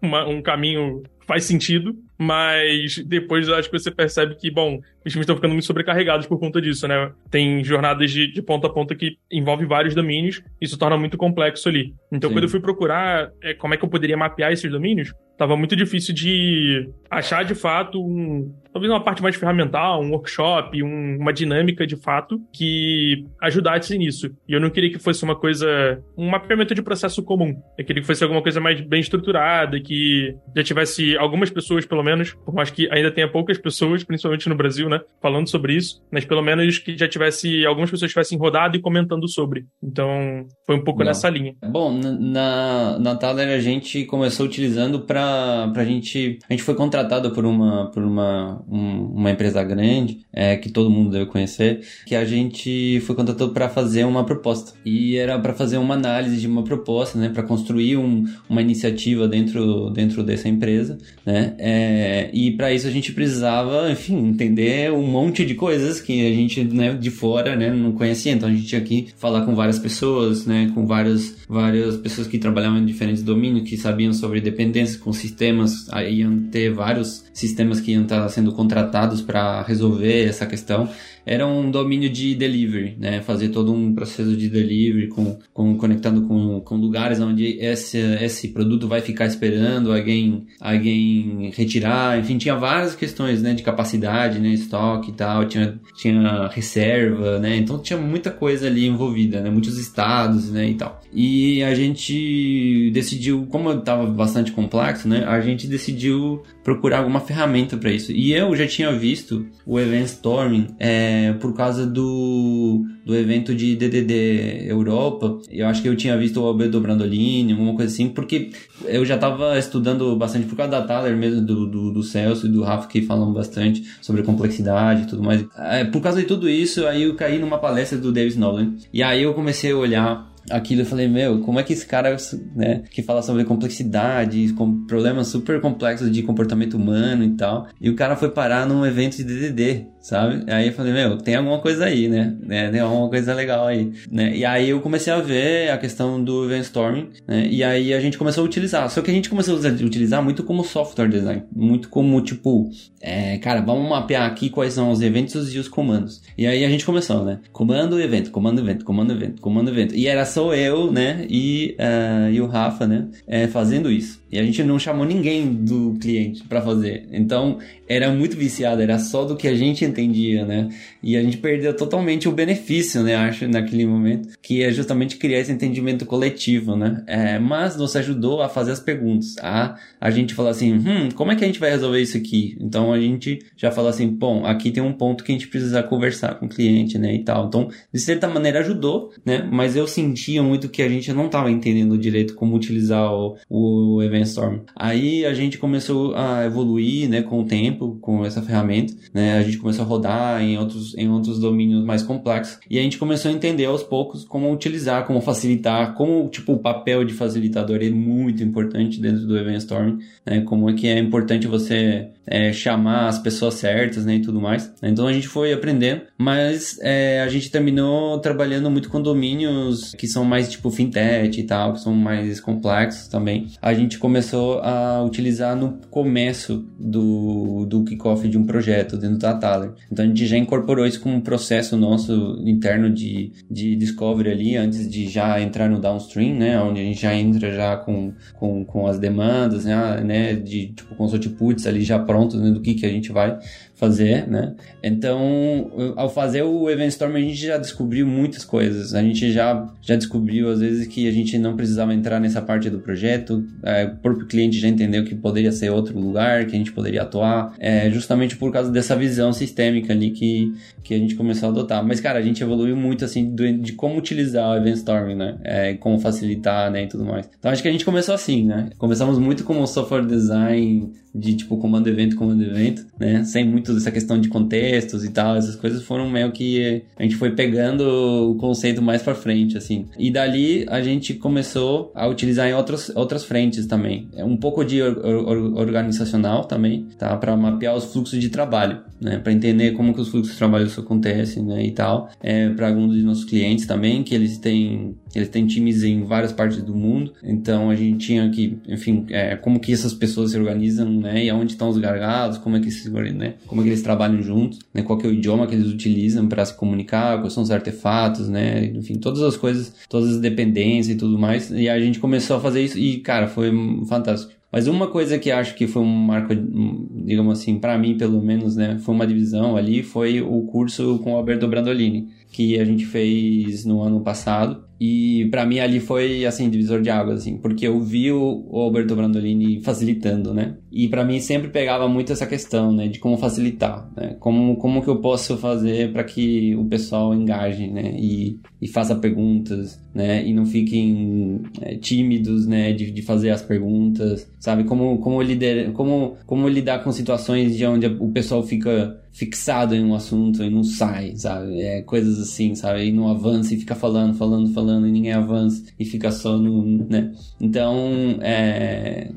[0.00, 4.80] uma- um caminho que faz sentido, mas depois eu acho que você percebe que, bom,
[5.04, 7.12] os times estão ficando muito sobrecarregados por conta disso, né?
[7.30, 11.68] Tem jornadas de, de ponta a ponta que envolvem vários domínios, isso torna muito complexo
[11.68, 11.94] ali.
[12.12, 12.34] Então, Sim.
[12.36, 15.76] quando eu fui procurar é, como é que eu poderia mapear esses domínios, tava muito
[15.76, 21.32] difícil de achar de fato um, talvez uma parte mais ferramental, um workshop, um- uma
[21.32, 24.30] dinâmica de fato que ajudasse nisso.
[24.48, 27.54] E eu não queria que fosse uma coisa, um mapeamento de processo comum.
[27.78, 32.02] Eu queria que fosse alguma coisa mais bem estruturada, que já tivesse algumas pessoas, pelo
[32.02, 32.07] menos,
[32.44, 36.24] por mais que ainda tenha poucas pessoas, principalmente no Brasil, né, falando sobre isso, mas
[36.24, 39.66] pelo menos que já tivesse, algumas pessoas tivessem rodado e comentando sobre.
[39.82, 41.06] Então, foi um pouco Não.
[41.06, 41.54] nessa linha.
[41.70, 46.38] Bom, na- na, Thaler a gente começou utilizando pra, pra gente.
[46.48, 50.90] A gente foi contratado por uma, por uma, um- uma empresa grande, é, que todo
[50.90, 54.72] mundo deve conhecer, que a gente foi contratado para fazer uma proposta.
[54.84, 59.26] E era para fazer uma análise de uma proposta, né, para construir um- uma iniciativa
[59.26, 61.97] dentro, dentro dessa empresa, né, é,
[62.32, 66.64] e para isso a gente precisava, enfim, entender um monte de coisas que a gente,
[66.64, 68.32] né, de fora, né, não conhecia.
[68.32, 72.38] Então a gente tinha que falar com várias pessoas, né, com várias, várias pessoas que
[72.38, 77.80] trabalhavam em diferentes domínios, que sabiam sobre dependência, com sistemas, aí iam ter vários sistemas
[77.80, 80.88] que iam estar sendo contratados para resolver essa questão.
[81.24, 86.22] Era um domínio de delivery, né, fazer todo um processo de delivery com, com conectando
[86.22, 92.56] com, com lugares onde esse, esse produto vai ficar esperando alguém, alguém retirar, enfim, tinha
[92.56, 97.98] várias questões, né, de capacidade, né, estoque e tal, tinha, tinha reserva, né, então tinha
[97.98, 101.00] muita coisa ali envolvida, né, muitos estados, né, e tal.
[101.12, 107.76] E a gente decidiu, como estava bastante complexo, né, a gente decidiu procurar alguma ferramenta
[107.76, 108.12] para isso.
[108.12, 113.74] E eu já tinha visto o Event Storming é, por causa do, do evento de
[113.74, 115.38] DDD Europa.
[115.50, 118.50] Eu acho que eu tinha visto o Albedo Brandolini, alguma coisa assim, porque
[118.84, 122.50] eu já estava estudando bastante por causa da Thaler mesmo, do, do, do Celso e
[122.50, 125.44] do Rafa, que falam bastante sobre complexidade e tudo mais.
[125.56, 128.74] É, por causa de tudo isso, aí eu caí numa palestra do Davis Nolan.
[128.92, 132.16] E aí eu comecei a olhar aquilo eu falei, meu, como é que esse cara,
[132.54, 137.90] né, que fala sobre complexidade, com problemas super complexos de comportamento humano e tal, e
[137.90, 140.50] o cara foi parar num evento de DDD, sabe?
[140.50, 142.34] Aí eu falei, meu, tem alguma coisa aí, né?
[142.40, 142.70] né?
[142.70, 144.34] Tem alguma coisa legal aí, né?
[144.34, 147.46] E aí eu comecei a ver a questão do event storming, né?
[147.50, 150.42] E aí a gente começou a utilizar, só que a gente começou a utilizar muito
[150.44, 152.70] como software design, muito como, tipo,
[153.02, 156.22] é, cara, vamos mapear aqui quais são os eventos e os comandos.
[156.38, 157.40] E aí a gente começou, né?
[157.52, 159.94] Comando, evento, comando, evento, comando, evento, comando, evento.
[159.94, 161.26] E era só eu, né?
[161.28, 163.08] E, uh, e o Rafa, né?
[163.26, 164.22] É, fazendo isso.
[164.30, 167.06] E a gente não chamou ninguém do cliente para fazer.
[167.12, 170.68] Então, era muito viciado, era só do que a gente entendia, né?
[171.02, 173.16] E a gente perdeu totalmente o benefício, né?
[173.16, 177.02] Acho, naquele momento, que é justamente criar esse entendimento coletivo, né?
[177.06, 181.32] É, mas nos ajudou a fazer as perguntas, a, a gente falar assim, hum, como
[181.32, 182.56] é que a gente vai resolver isso aqui?
[182.60, 185.82] Então, a gente já falou assim, bom, aqui tem um ponto que a gente precisa
[185.82, 187.14] conversar com o cliente, né?
[187.14, 187.46] E tal.
[187.46, 189.46] Então, de certa maneira ajudou, né?
[189.50, 194.02] Mas eu sentia muito que a gente não estava entendendo direito como utilizar o, o
[194.02, 194.60] Event Storm.
[194.76, 199.38] Aí a gente começou a evoluir, né, com o tempo, com essa ferramenta, né?
[199.38, 202.98] A gente começou a rodar em outros, em outros domínios mais complexos e a gente
[202.98, 207.78] começou a entender aos poucos como utilizar, como facilitar, como, tipo, o papel de facilitador
[207.82, 210.40] é muito importante dentro do Event Storm, né?
[210.42, 214.72] Como é que é importante você é, chamar as pessoas certas, né, e tudo mais.
[214.82, 220.06] Então a gente foi aprendendo, mas é, a gente terminou trabalhando muito com domínios que
[220.06, 225.02] são mais tipo fintech e tal, que são mais complexos também, a gente começou a
[225.04, 229.72] utilizar no começo do, do kickoff de um projeto dentro da Thaler.
[229.90, 234.56] Então a gente já incorporou isso como um processo nosso interno de, de discovery ali,
[234.56, 236.60] antes de já entrar no downstream, né?
[236.60, 240.00] Onde a gente já entra já com, com, com as demandas, né?
[240.02, 242.50] né de tipo, com os outputs ali já prontos né?
[242.50, 243.38] do que, que a gente vai
[243.78, 244.54] fazer, né?
[244.82, 248.92] Então, ao fazer o Event Storm, a gente já descobriu muitas coisas.
[248.92, 252.68] A gente já, já descobriu, às vezes, que a gente não precisava entrar nessa parte
[252.68, 253.44] do projeto.
[253.62, 257.02] É, o próprio cliente já entendeu que poderia ser outro lugar, que a gente poderia
[257.02, 261.52] atuar, é, justamente por causa dessa visão sistêmica ali que, que a gente começou a
[261.52, 261.86] adotar.
[261.86, 265.36] Mas, cara, a gente evoluiu muito, assim, do, de como utilizar o Event Storming, né?
[265.44, 266.82] É, como facilitar, né?
[266.82, 267.30] E tudo mais.
[267.38, 268.70] Então, acho que a gente começou assim, né?
[268.76, 273.24] Começamos muito como software design de, tipo, comando evento, comando evento, né?
[273.24, 275.36] Sem muito dessa questão de contextos e tal.
[275.36, 279.86] Essas coisas foram meio que a gente foi pegando o conceito mais para frente, assim.
[279.98, 284.08] E dali a gente começou a utilizar em outras, outras frentes também.
[284.16, 287.16] É um pouco de or, or, organizacional também, tá?
[287.16, 289.18] Para mapear os fluxos de trabalho, né?
[289.18, 291.64] Para entender como que os fluxos de trabalho acontecem, né?
[291.64, 292.08] E tal.
[292.20, 296.32] É, para alguns dos nossos clientes também, que eles têm eles têm times em várias
[296.32, 297.12] partes do mundo.
[297.22, 301.24] Então a gente tinha que, enfim, é, como que essas pessoas se organizam, né?
[301.24, 303.34] E aonde estão os gargalos, como é que se, né?
[303.46, 304.82] Como é que eles trabalham juntos, né?
[304.82, 308.64] Qual é o idioma que eles utilizam para se comunicar, quais são os artefatos, né?
[308.66, 311.50] Enfim, todas as coisas, todas as dependências e tudo mais.
[311.50, 313.50] E a gente começou a fazer isso e, cara, foi
[313.88, 314.38] fantástico.
[314.50, 318.56] Mas uma coisa que acho que foi um marco, digamos assim, para mim pelo menos,
[318.56, 322.86] né, foi uma divisão ali, foi o curso com o Alberto Brandolini, que a gente
[322.86, 324.64] fez no ano passado.
[324.80, 328.94] E para mim ali foi assim divisor de águas assim, porque eu vi o, Alberto
[328.94, 330.56] Brandolini facilitando, né?
[330.70, 334.16] E para mim sempre pegava muito essa questão, né, de como facilitar, né?
[334.20, 337.92] Como como que eu posso fazer para que o pessoal engaje, né?
[337.98, 340.24] E, e faça perguntas, né?
[340.24, 344.62] E não fiquem é, tímidos, né, de, de fazer as perguntas, sabe?
[344.62, 349.84] Como como lider, como como lidar com situações de onde o pessoal fica fixado em
[349.84, 351.60] um assunto e não sai, sabe?
[351.60, 352.86] É coisas assim, sabe?
[352.86, 356.86] E não avança e fica falando, falando, falando e ninguém avança e fica só no,
[356.88, 357.12] né?
[357.40, 359.10] Então, é,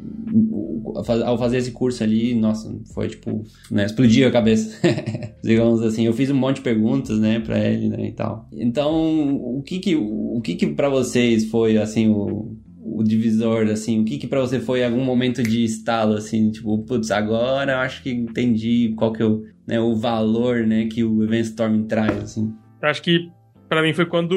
[1.26, 3.86] ao fazer esse curso ali, nossa, foi tipo, né?
[3.86, 4.78] Explodiu a cabeça,
[5.44, 6.06] digamos assim.
[6.06, 8.48] Eu fiz um monte de perguntas, né, para ele, né, e tal.
[8.52, 14.02] Então, o que que, o que que para vocês foi, assim, o o divisor, assim?
[14.02, 16.52] O que que pra você foi algum momento de estalo, assim?
[16.52, 20.88] Tipo, putz, agora eu acho que entendi qual que é o, né, o valor, né,
[20.88, 22.54] que o Event Storm traz, assim.
[22.82, 23.30] Acho que
[23.70, 24.36] para mim foi quando...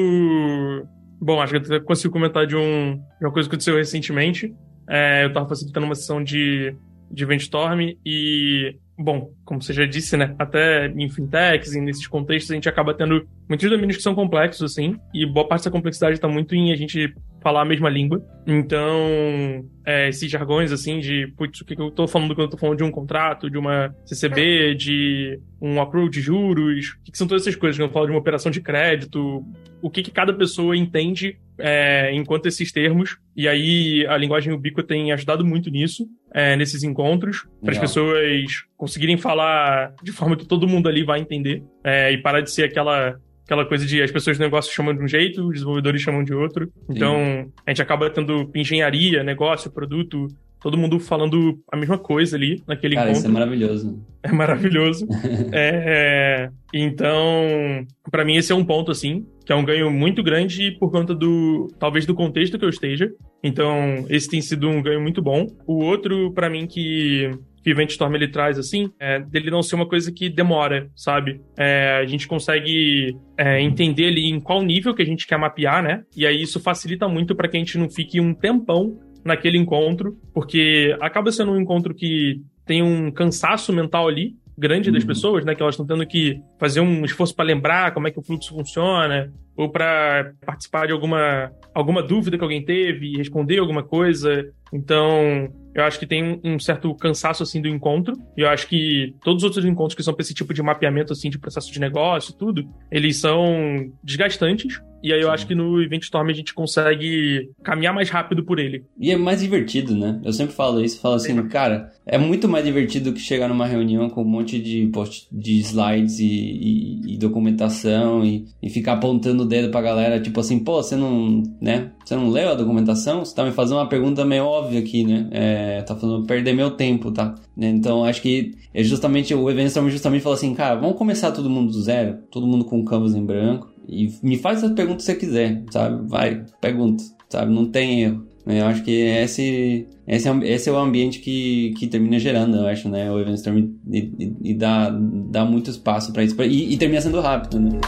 [1.25, 4.53] Bom, acho que eu consigo comentar de, um, de uma coisa que aconteceu recentemente.
[4.87, 6.75] É, eu tava facilitando uma sessão de,
[7.09, 10.35] de Event Storm e bom, como você já disse, né?
[10.37, 14.71] Até em fintechs e nesses contextos a gente acaba tendo muitos domínios que são complexos,
[14.71, 17.11] assim, e boa parte dessa complexidade está muito em a gente
[17.41, 18.23] falar a mesma língua.
[18.47, 22.57] Então, é, esses jargões, assim, de, putz, o que, eu tô falando quando eu tô
[22.57, 27.17] falando de um contrato, de uma CCB, de um accrual de juros, o que, que,
[27.17, 27.77] são todas essas coisas?
[27.77, 29.43] Quando eu falo de uma operação de crédito,
[29.85, 33.19] o que, que cada pessoa entende é, enquanto esses termos.
[33.35, 38.65] E aí, a linguagem ubíqua tem ajudado muito nisso, é, nesses encontros, para as pessoas
[38.75, 42.63] conseguirem falar de forma que todo mundo ali vai entender, é, e parar de ser
[42.63, 46.23] aquela aquela coisa de as pessoas do negócio chamam de um jeito, os desenvolvedores chamam
[46.23, 46.67] de outro.
[46.89, 47.51] Então, Sim.
[47.63, 50.27] a gente acaba tendo engenharia, negócio, produto,
[50.65, 53.19] todo mundo falando a mesma coisa ali naquele Cara, encontro.
[53.19, 54.03] isso é maravilhoso.
[54.23, 55.07] É maravilhoso.
[55.53, 60.75] é, então, para mim esse é um ponto assim, que é um ganho muito grande
[60.79, 63.11] por conta do talvez do contexto que eu esteja.
[63.43, 65.45] Então, esse tem sido um ganho muito bom.
[65.67, 67.29] O outro para mim que
[67.65, 70.87] que o Event Storm ele traz, assim, é dele não ser uma coisa que demora,
[70.95, 71.41] sabe?
[71.57, 75.81] É, a gente consegue é, entender ali em qual nível que a gente quer mapear,
[75.81, 76.03] né?
[76.15, 80.17] E aí isso facilita muito para que a gente não fique um tempão naquele encontro,
[80.33, 85.07] porque acaba sendo um encontro que tem um cansaço mental ali, grande das uhum.
[85.07, 85.53] pessoas, né?
[85.53, 88.53] Que elas estão tendo que fazer um esforço para lembrar como é que o fluxo
[88.53, 94.49] funciona, ou para participar de alguma, alguma dúvida que alguém teve e responder alguma coisa.
[94.71, 98.15] Então, eu acho que tem um certo cansaço assim do encontro.
[98.37, 101.13] E eu acho que todos os outros encontros que são para esse tipo de mapeamento
[101.13, 104.81] assim de processo de negócio, tudo, eles são desgastantes.
[105.05, 105.33] E aí eu Sim.
[105.35, 108.85] acho que no Event Storm a gente consegue caminhar mais rápido por ele.
[108.99, 110.19] E é mais divertido, né?
[110.25, 111.47] Eu sempre falo isso, falo assim, Sim.
[111.47, 115.59] cara, é muito mais divertido que chegar numa reunião com um monte de post de
[115.59, 120.57] slides e, e, e documentação e, e, ficar apontando o dedo pra galera, tipo assim,
[120.57, 121.91] pô, você não, né?
[122.03, 123.23] Você não leu a documentação?
[123.23, 125.27] Você tá me fazendo uma pergunta meio óbvia aqui, né?
[125.29, 127.35] É, tá falando perder meu tempo, tá?
[127.55, 131.71] Então acho que é justamente o evento justamente falou assim, cara, vamos começar todo mundo
[131.71, 135.15] do zero, todo mundo com canvas em branco E me faz as perguntas que você
[135.15, 136.07] quiser, sabe?
[136.07, 137.53] Vai, pergunta, sabe?
[137.53, 138.25] Não tem erro.
[138.47, 142.87] Eu acho que esse, esse, esse é o ambiente que, que termina gerando, eu acho,
[142.87, 143.11] né?
[143.11, 143.57] O Event Storm
[143.91, 146.39] e, e, e dá, dá muito espaço para isso.
[146.43, 147.79] E, e termina sendo rápido, né?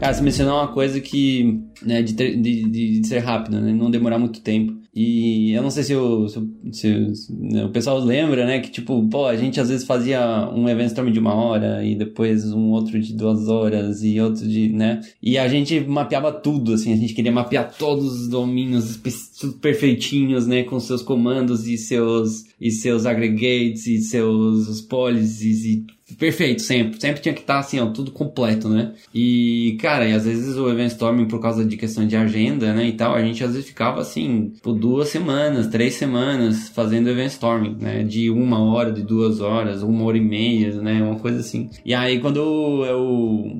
[0.00, 3.90] Cara, você mencionou uma coisa que, né, de, ter, de, de, ser rápido, né, não
[3.90, 4.80] demorar muito tempo.
[4.94, 6.40] E eu não sei se, o, se,
[6.72, 10.66] se né, o pessoal lembra, né, que tipo, pô, a gente às vezes fazia um
[10.70, 14.70] evento storm de uma hora e depois um outro de duas horas e outro de,
[14.70, 18.98] né, e a gente mapeava tudo, assim, a gente queria mapear todos os domínios
[19.60, 25.84] perfeitinhos, né, com seus comandos e seus, e seus aggregates e seus policies e
[26.18, 27.00] perfeito, sempre.
[27.00, 28.92] Sempre tinha que estar assim, ó, tudo completo, né?
[29.14, 32.86] E, cara, e às vezes o event storming, por causa de questão de agenda, né,
[32.86, 37.30] e tal, a gente às vezes ficava assim, por duas semanas, três semanas fazendo event
[37.30, 38.02] storming, né?
[38.02, 41.02] De uma hora, de duas horas, uma hora e meia, né?
[41.02, 41.70] Uma coisa assim.
[41.84, 42.38] E aí, quando
[42.84, 43.00] eu.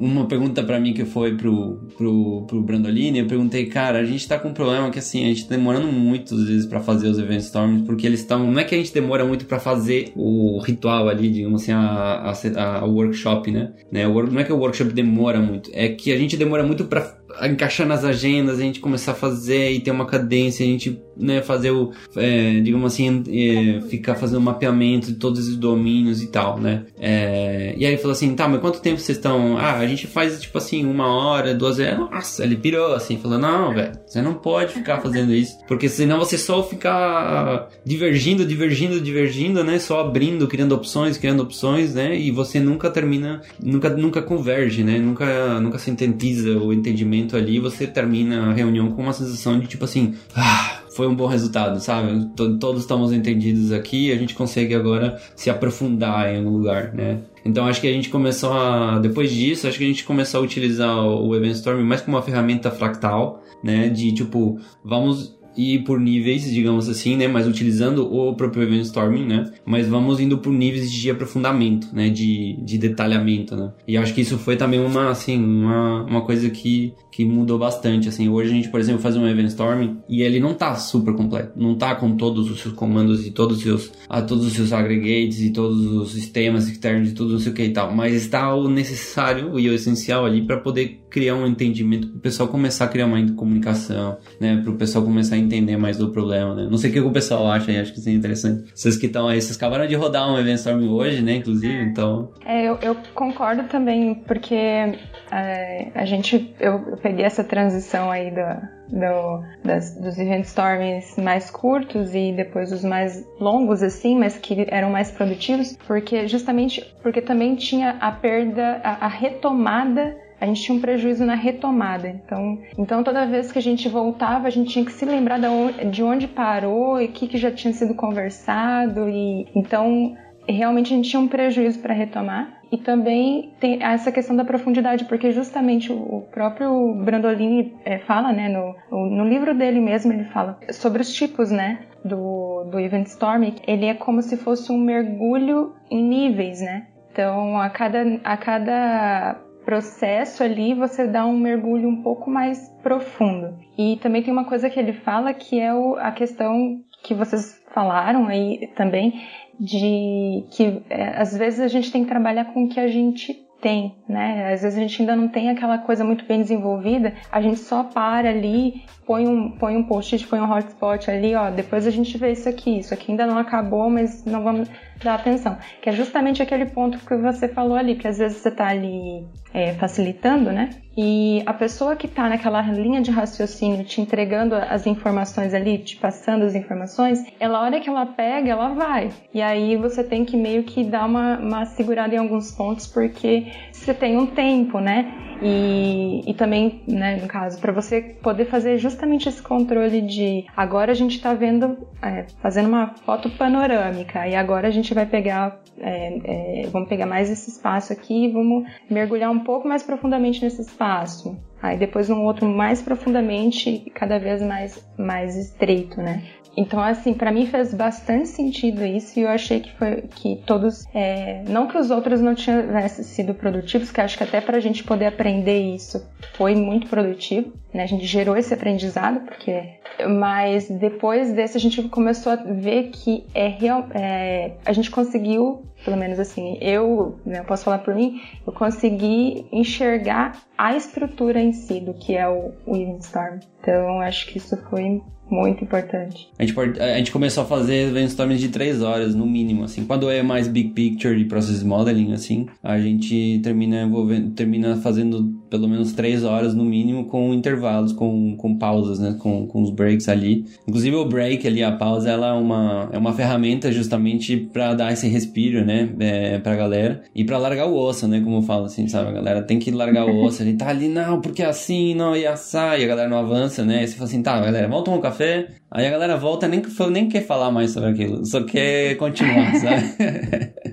[0.01, 4.27] Uma pergunta para mim que foi pro, pro, pro Brandolini, eu perguntei, cara, a gente
[4.27, 7.09] tá com um problema que assim, a gente tá demorando muito às vezes para fazer
[7.09, 8.51] os event stormings, porque eles estão.
[8.51, 12.31] Não é que a gente demora muito para fazer o ritual ali, digamos assim, a,
[12.31, 13.73] a a, workshop, né?
[13.91, 14.07] né?
[14.07, 17.87] Não é que o workshop demora muito, é que a gente demora muito para encaixar
[17.87, 21.71] nas agendas, a gente começar a fazer e ter uma cadência, a gente né, fazer
[21.71, 26.59] o, é, digamos assim, é, ficar fazendo um mapeamento de todos os domínios e tal,
[26.59, 26.85] né?
[26.99, 29.57] É, e aí falou assim, tá, mas quanto tempo vocês estão?
[29.59, 31.99] Ah, a gente faz tipo assim, uma hora, duas horas.
[31.99, 36.19] Nossa, ele pirou assim, falou, não, velho, você não pode ficar fazendo isso, porque senão
[36.19, 39.79] você só ficar divergindo, divergindo, divergindo, né?
[39.79, 42.19] Só abrindo, criando opções, criando opções, né?
[42.19, 44.99] E você nunca termina, nunca, nunca converge, né?
[44.99, 49.85] Nunca, nunca sintetiza o entendimento ali, você termina a reunião com uma sensação de tipo
[49.85, 52.29] assim, ah, foi um bom resultado, sabe?
[52.37, 57.21] Todos estamos entendidos aqui, a gente consegue agora se aprofundar em algum lugar, né?
[57.43, 60.45] Então acho que a gente começou a, depois disso, acho que a gente começou a
[60.45, 63.89] utilizar o Event Storm mais como uma ferramenta fractal, né?
[63.89, 67.29] De tipo, vamos ir por níveis, digamos assim, né?
[67.29, 69.51] Mas utilizando o próprio event storming, né?
[69.65, 72.09] Mas vamos indo por níveis de aprofundamento, né?
[72.09, 73.73] De, de detalhamento, né?
[73.87, 78.09] E acho que isso foi também uma, assim, uma, uma coisa que, que mudou bastante,
[78.09, 78.29] assim.
[78.29, 81.53] Hoje a gente, por exemplo, faz um event storming e ele não tá super completo.
[81.57, 84.73] Não tá com todos os seus comandos e todos os seus, a todos os seus
[84.73, 87.95] aggregates e todos os sistemas externos e tudo não sei o que e tal.
[87.95, 92.21] Mas está o necessário e o essencial ali para poder criar um entendimento, para o
[92.21, 94.61] pessoal começar a criar uma comunicação, né?
[94.63, 96.69] Para o pessoal começar a entender mais do problema, né?
[96.71, 98.71] Não sei o que o pessoal acha, acho que isso é interessante.
[98.75, 101.37] Vocês que estão aí, vocês acabaram de rodar um event storm hoje, né?
[101.37, 102.31] Inclusive, então.
[102.45, 108.31] É, eu, eu concordo também, porque é, a gente, eu, eu, peguei essa transição aí
[108.31, 114.37] do, do, das, dos event storms mais curtos e depois os mais longos, assim, mas
[114.39, 120.47] que eram mais produtivos, porque justamente porque também tinha a perda, a, a retomada a
[120.47, 122.09] gente tinha um prejuízo na retomada.
[122.09, 125.47] Então, então toda vez que a gente voltava, a gente tinha que se lembrar de
[125.47, 129.09] onde, de onde parou e o que, que já tinha sido conversado.
[129.09, 130.17] E então
[130.49, 132.61] realmente a gente tinha um prejuízo para retomar.
[132.73, 138.49] E também tem essa questão da profundidade, porque justamente o próprio Brandolini é, fala, né,
[138.49, 138.77] no,
[139.09, 143.55] no livro dele mesmo, ele fala sobre os tipos, né, do, do Event Storm.
[143.67, 146.87] Ele é como se fosse um mergulho em níveis, né?
[147.11, 153.57] Então, a cada, a cada processo ali você dá um mergulho um pouco mais profundo.
[153.77, 157.61] E também tem uma coisa que ele fala que é o, a questão que vocês
[157.73, 159.23] falaram aí também
[159.59, 163.35] de que é, às vezes a gente tem que trabalhar com o que a gente
[163.61, 164.53] tem, né?
[164.53, 167.85] Às vezes a gente ainda não tem aquela coisa muito bem desenvolvida, a gente só
[167.85, 172.17] para ali, põe um, põe um post-it, põe um hotspot ali, ó, depois a gente
[172.17, 174.71] vê isso aqui, isso aqui ainda não acabou, mas não vamos
[175.03, 175.59] dar atenção.
[175.83, 179.27] Que é justamente aquele ponto que você falou ali, que às vezes você tá ali
[179.53, 180.71] é, facilitando, né?
[180.97, 185.97] E a pessoa que está naquela linha de raciocínio, te entregando as informações ali, te
[185.97, 189.11] passando as informações, ela, a hora que ela pega, ela vai.
[189.35, 193.47] E aí você tem que meio que dar uma, uma segurada em alguns pontos, porque
[193.73, 195.13] você tem um tempo, né?
[195.43, 200.93] E, e também, né, no caso, para você poder fazer justamente esse controle de agora
[200.93, 205.61] a gente está vendo, é, fazendo uma foto panorâmica, e agora a gente vai pegar,
[205.79, 210.43] é, é, vamos pegar mais esse espaço aqui e vamos mergulhar um pouco mais profundamente
[210.43, 211.39] nesse espaço.
[211.63, 216.23] aí depois um outro mais profundamente cada vez mais, mais estreito, né?
[216.57, 220.85] Então, assim, para mim fez bastante sentido isso e eu achei que foi que todos,
[220.93, 224.61] é, não que os outros não tivessem sido produtivos, que acho que até para a
[224.61, 227.83] gente poder aprender isso foi muito produtivo, né?
[227.83, 229.63] A gente gerou esse aprendizado, porque,
[230.09, 235.63] mas depois desse a gente começou a ver que é real, é, a gente conseguiu,
[235.85, 241.41] pelo menos assim, eu, né, eu posso falar por mim, eu consegui enxergar a estrutura
[241.41, 243.41] em si do que é o, o Storm.
[243.61, 245.01] Então, acho que isso foi
[245.31, 246.29] muito importante.
[246.39, 249.85] A gente, pode, a gente começou a fazer brainstorms de três horas, no mínimo, assim.
[249.85, 255.41] Quando é mais big picture de process modeling, assim, a gente termina envolvendo, termina fazendo
[255.49, 259.17] pelo menos três horas no mínimo com intervalos, com, com pausas, né?
[259.19, 260.47] Com, com os breaks ali.
[260.67, 264.93] Inclusive o break ali, a pausa, ela é uma, é uma ferramenta justamente para dar
[264.93, 265.91] esse respiro, né?
[266.01, 267.03] É, pra galera.
[267.15, 268.21] E para largar o osso, né?
[268.21, 269.11] Como eu falo assim, sabe?
[269.11, 270.43] A galera tem que largar o osso.
[270.43, 273.65] Gente tá ali, não, porque é assim, não, e assar, e a galera não avança,
[273.65, 273.85] né?
[273.85, 276.63] E você fala assim, tá, galera, vamos tomar um café, aí a galera volta nem,
[276.91, 279.85] nem quer falar mais sobre aquilo, só quer continuar, sabe?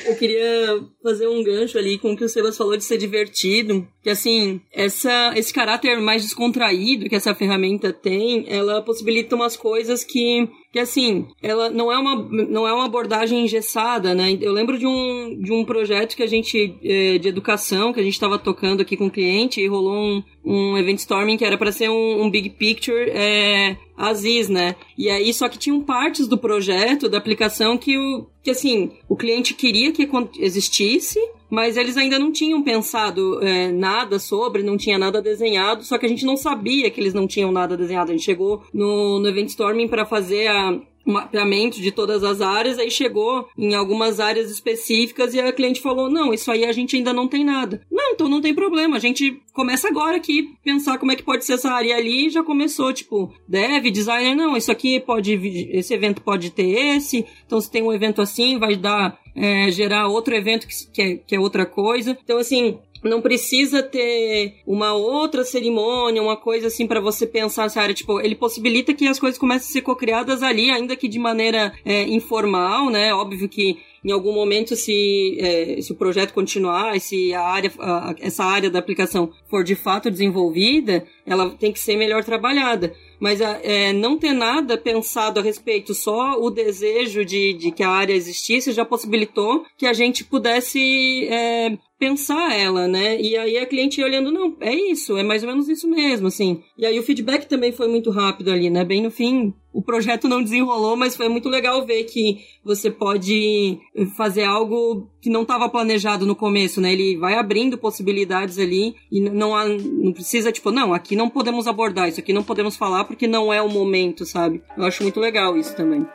[0.04, 3.86] Eu queria fazer um gancho ali com o que o Sebas falou de ser divertido,
[4.02, 10.02] que assim, essa, esse caráter mais descontraído que essa ferramenta tem, ela possibilita umas coisas
[10.02, 14.38] que que assim, ela não é uma, não é uma abordagem engessada, né?
[14.40, 18.02] Eu lembro de um, de um projeto que a gente, é, de educação, que a
[18.02, 21.58] gente estava tocando aqui com o cliente e rolou um, um event storming que era
[21.58, 24.76] para ser um, um, big picture é, Aziz, né?
[24.96, 29.16] E aí, só que tinham partes do projeto, da aplicação, que, o, que assim, o
[29.16, 30.08] cliente queria que
[30.38, 31.18] existisse,
[31.50, 36.06] mas eles ainda não tinham pensado é, nada sobre, não tinha nada desenhado, só que
[36.06, 38.10] a gente não sabia que eles não tinham nada desenhado.
[38.10, 40.78] A gente chegou no, no Event Storming para fazer a,
[41.10, 46.10] mapeamento de todas as áreas, aí chegou em algumas áreas específicas e a cliente falou:
[46.10, 47.82] não, isso aí a gente ainda não tem nada.
[47.90, 51.44] Não, então não tem problema, a gente começa agora aqui, pensar como é que pode
[51.44, 55.34] ser essa área ali e já começou, tipo, dev, designer, não, isso aqui pode,
[55.72, 60.08] esse evento pode ter esse, então se tem um evento assim, vai dar, é, gerar
[60.08, 62.16] outro evento que, que, é, que é outra coisa.
[62.22, 67.80] Então, assim, não precisa ter uma outra cerimônia, uma coisa assim para você pensar essa
[67.80, 67.94] área.
[67.94, 71.72] Tipo, ele possibilita que as coisas comecem a ser cocriadas ali, ainda que de maneira
[71.84, 73.14] é, informal, né?
[73.14, 78.14] Óbvio que em algum momento, se, é, se o projeto continuar, se a área, a,
[78.20, 82.94] essa área da aplicação for de fato desenvolvida, ela tem que ser melhor trabalhada.
[83.18, 87.90] Mas é, não ter nada pensado a respeito, só o desejo de, de que a
[87.90, 93.20] área existisse já possibilitou que a gente pudesse é, pensar ela, né?
[93.20, 96.62] E aí a cliente olhando, não, é isso, é mais ou menos isso mesmo, assim.
[96.78, 98.82] E aí o feedback também foi muito rápido ali, né?
[98.82, 103.78] Bem no fim, o projeto não desenrolou, mas foi muito legal ver que você pode
[104.16, 106.94] fazer algo que não estava planejado no começo, né?
[106.94, 111.66] Ele vai abrindo possibilidades ali e não, há, não precisa, tipo, não, aqui não podemos
[111.66, 114.62] abordar, isso aqui não podemos falar porque não é o momento, sabe?
[114.74, 116.06] Eu acho muito legal isso também.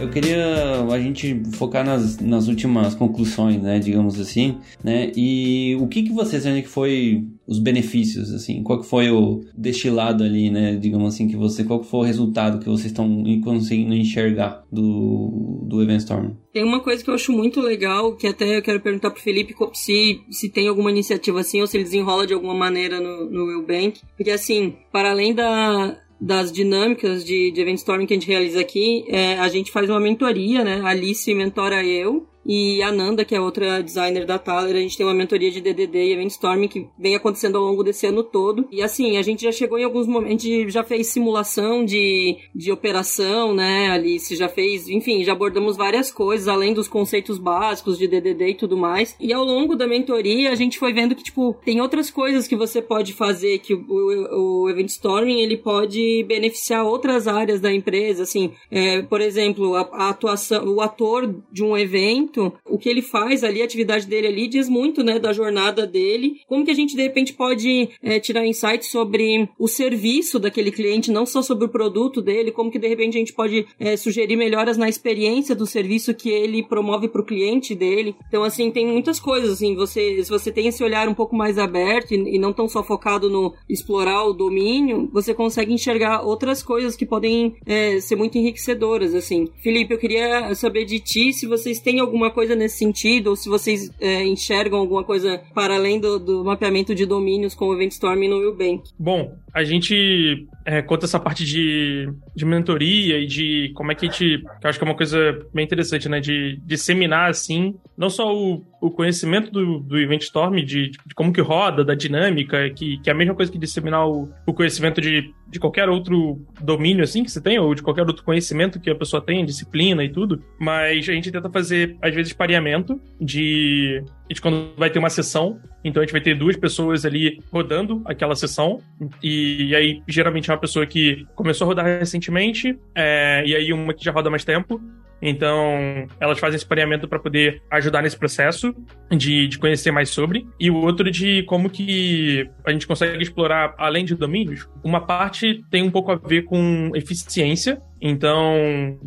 [0.00, 5.12] Eu queria a gente focar nas, nas últimas conclusões, né, digamos assim, né?
[5.14, 8.62] E o que que vocês acham que foi os benefícios, assim?
[8.62, 12.04] Qual que foi o destilado ali, né, digamos assim, que você, qual que foi o
[12.04, 16.30] resultado que vocês estão conseguindo enxergar do, do Event Storm?
[16.50, 19.54] Tem uma coisa que eu acho muito legal, que até eu quero perguntar pro Felipe
[19.74, 23.44] se, se tem alguma iniciativa assim, ou se ele desenrola de alguma maneira no, no
[23.44, 24.00] Willbank.
[24.16, 28.60] Porque assim, para além da, das dinâmicas de, de event storming que a gente realiza
[28.60, 30.80] aqui, é, a gente faz uma mentoria, né?
[30.82, 34.96] A Alice mentora eu e a Nanda, que é outra designer da Thaler, a gente
[34.96, 38.24] tem uma mentoria de DDD e Event Storming que vem acontecendo ao longo desse ano
[38.24, 38.66] todo.
[38.72, 42.38] E assim, a gente já chegou em alguns momentos, a gente já fez simulação de,
[42.52, 44.34] de operação, né, Alice?
[44.34, 48.76] Já fez, enfim, já abordamos várias coisas, além dos conceitos básicos de DDD e tudo
[48.76, 49.14] mais.
[49.20, 52.56] E ao longo da mentoria, a gente foi vendo que, tipo, tem outras coisas que
[52.56, 57.72] você pode fazer, que o, o, o Event Storming, ele pode beneficiar outras áreas da
[57.72, 62.78] empresa, assim, é, por exemplo, a, a atuação, o ator de um evento muito o
[62.78, 66.40] que ele faz ali, a atividade dele ali, diz muito, né, da jornada dele.
[66.46, 71.10] Como que a gente, de repente, pode é, tirar insights sobre o serviço daquele cliente,
[71.10, 74.36] não só sobre o produto dele, como que, de repente, a gente pode é, sugerir
[74.36, 78.14] melhoras na experiência do serviço que ele promove para o cliente dele.
[78.28, 81.58] Então, assim, tem muitas coisas, assim, você, se você tem esse olhar um pouco mais
[81.58, 86.62] aberto e, e não tão só focado no explorar o domínio, você consegue enxergar outras
[86.62, 89.48] coisas que podem é, ser muito enriquecedoras, assim.
[89.62, 93.36] Felipe, eu queria saber de ti se vocês têm alguma alguma coisa nesse sentido, ou
[93.36, 97.74] se vocês é, enxergam alguma coisa para além do, do, mapeamento de domínios com o
[97.74, 98.90] Event Storm no Willbank.
[98.98, 104.06] Bom, a gente é, quanto essa parte de, de mentoria e de como é que
[104.06, 104.38] a gente.
[104.38, 106.20] Que eu acho que é uma coisa bem interessante, né?
[106.20, 111.32] De disseminar, assim, não só o, o conhecimento do, do Event Storm, de, de, como
[111.32, 115.00] que roda, da dinâmica, que, que é a mesma coisa que disseminar o, o conhecimento
[115.00, 118.90] de, de qualquer outro domínio, assim, que você tem, ou de qualquer outro conhecimento que
[118.90, 120.42] a pessoa tem, disciplina e tudo.
[120.58, 125.60] Mas a gente tenta fazer, às vezes, pareamento de gente quando vai ter uma sessão,
[125.84, 128.80] então a gente vai ter duas pessoas ali rodando aquela sessão,
[129.22, 133.72] e, e aí geralmente é uma pessoa que começou a rodar recentemente, é, e aí
[133.72, 134.80] uma que já roda mais tempo,
[135.22, 138.74] então, elas fazem esse pareamento para poder ajudar nesse processo
[139.10, 140.46] de, de conhecer mais sobre.
[140.58, 145.62] E o outro de como que a gente consegue explorar, além de domínios, uma parte
[145.70, 147.80] tem um pouco a ver com eficiência.
[148.00, 148.98] Então,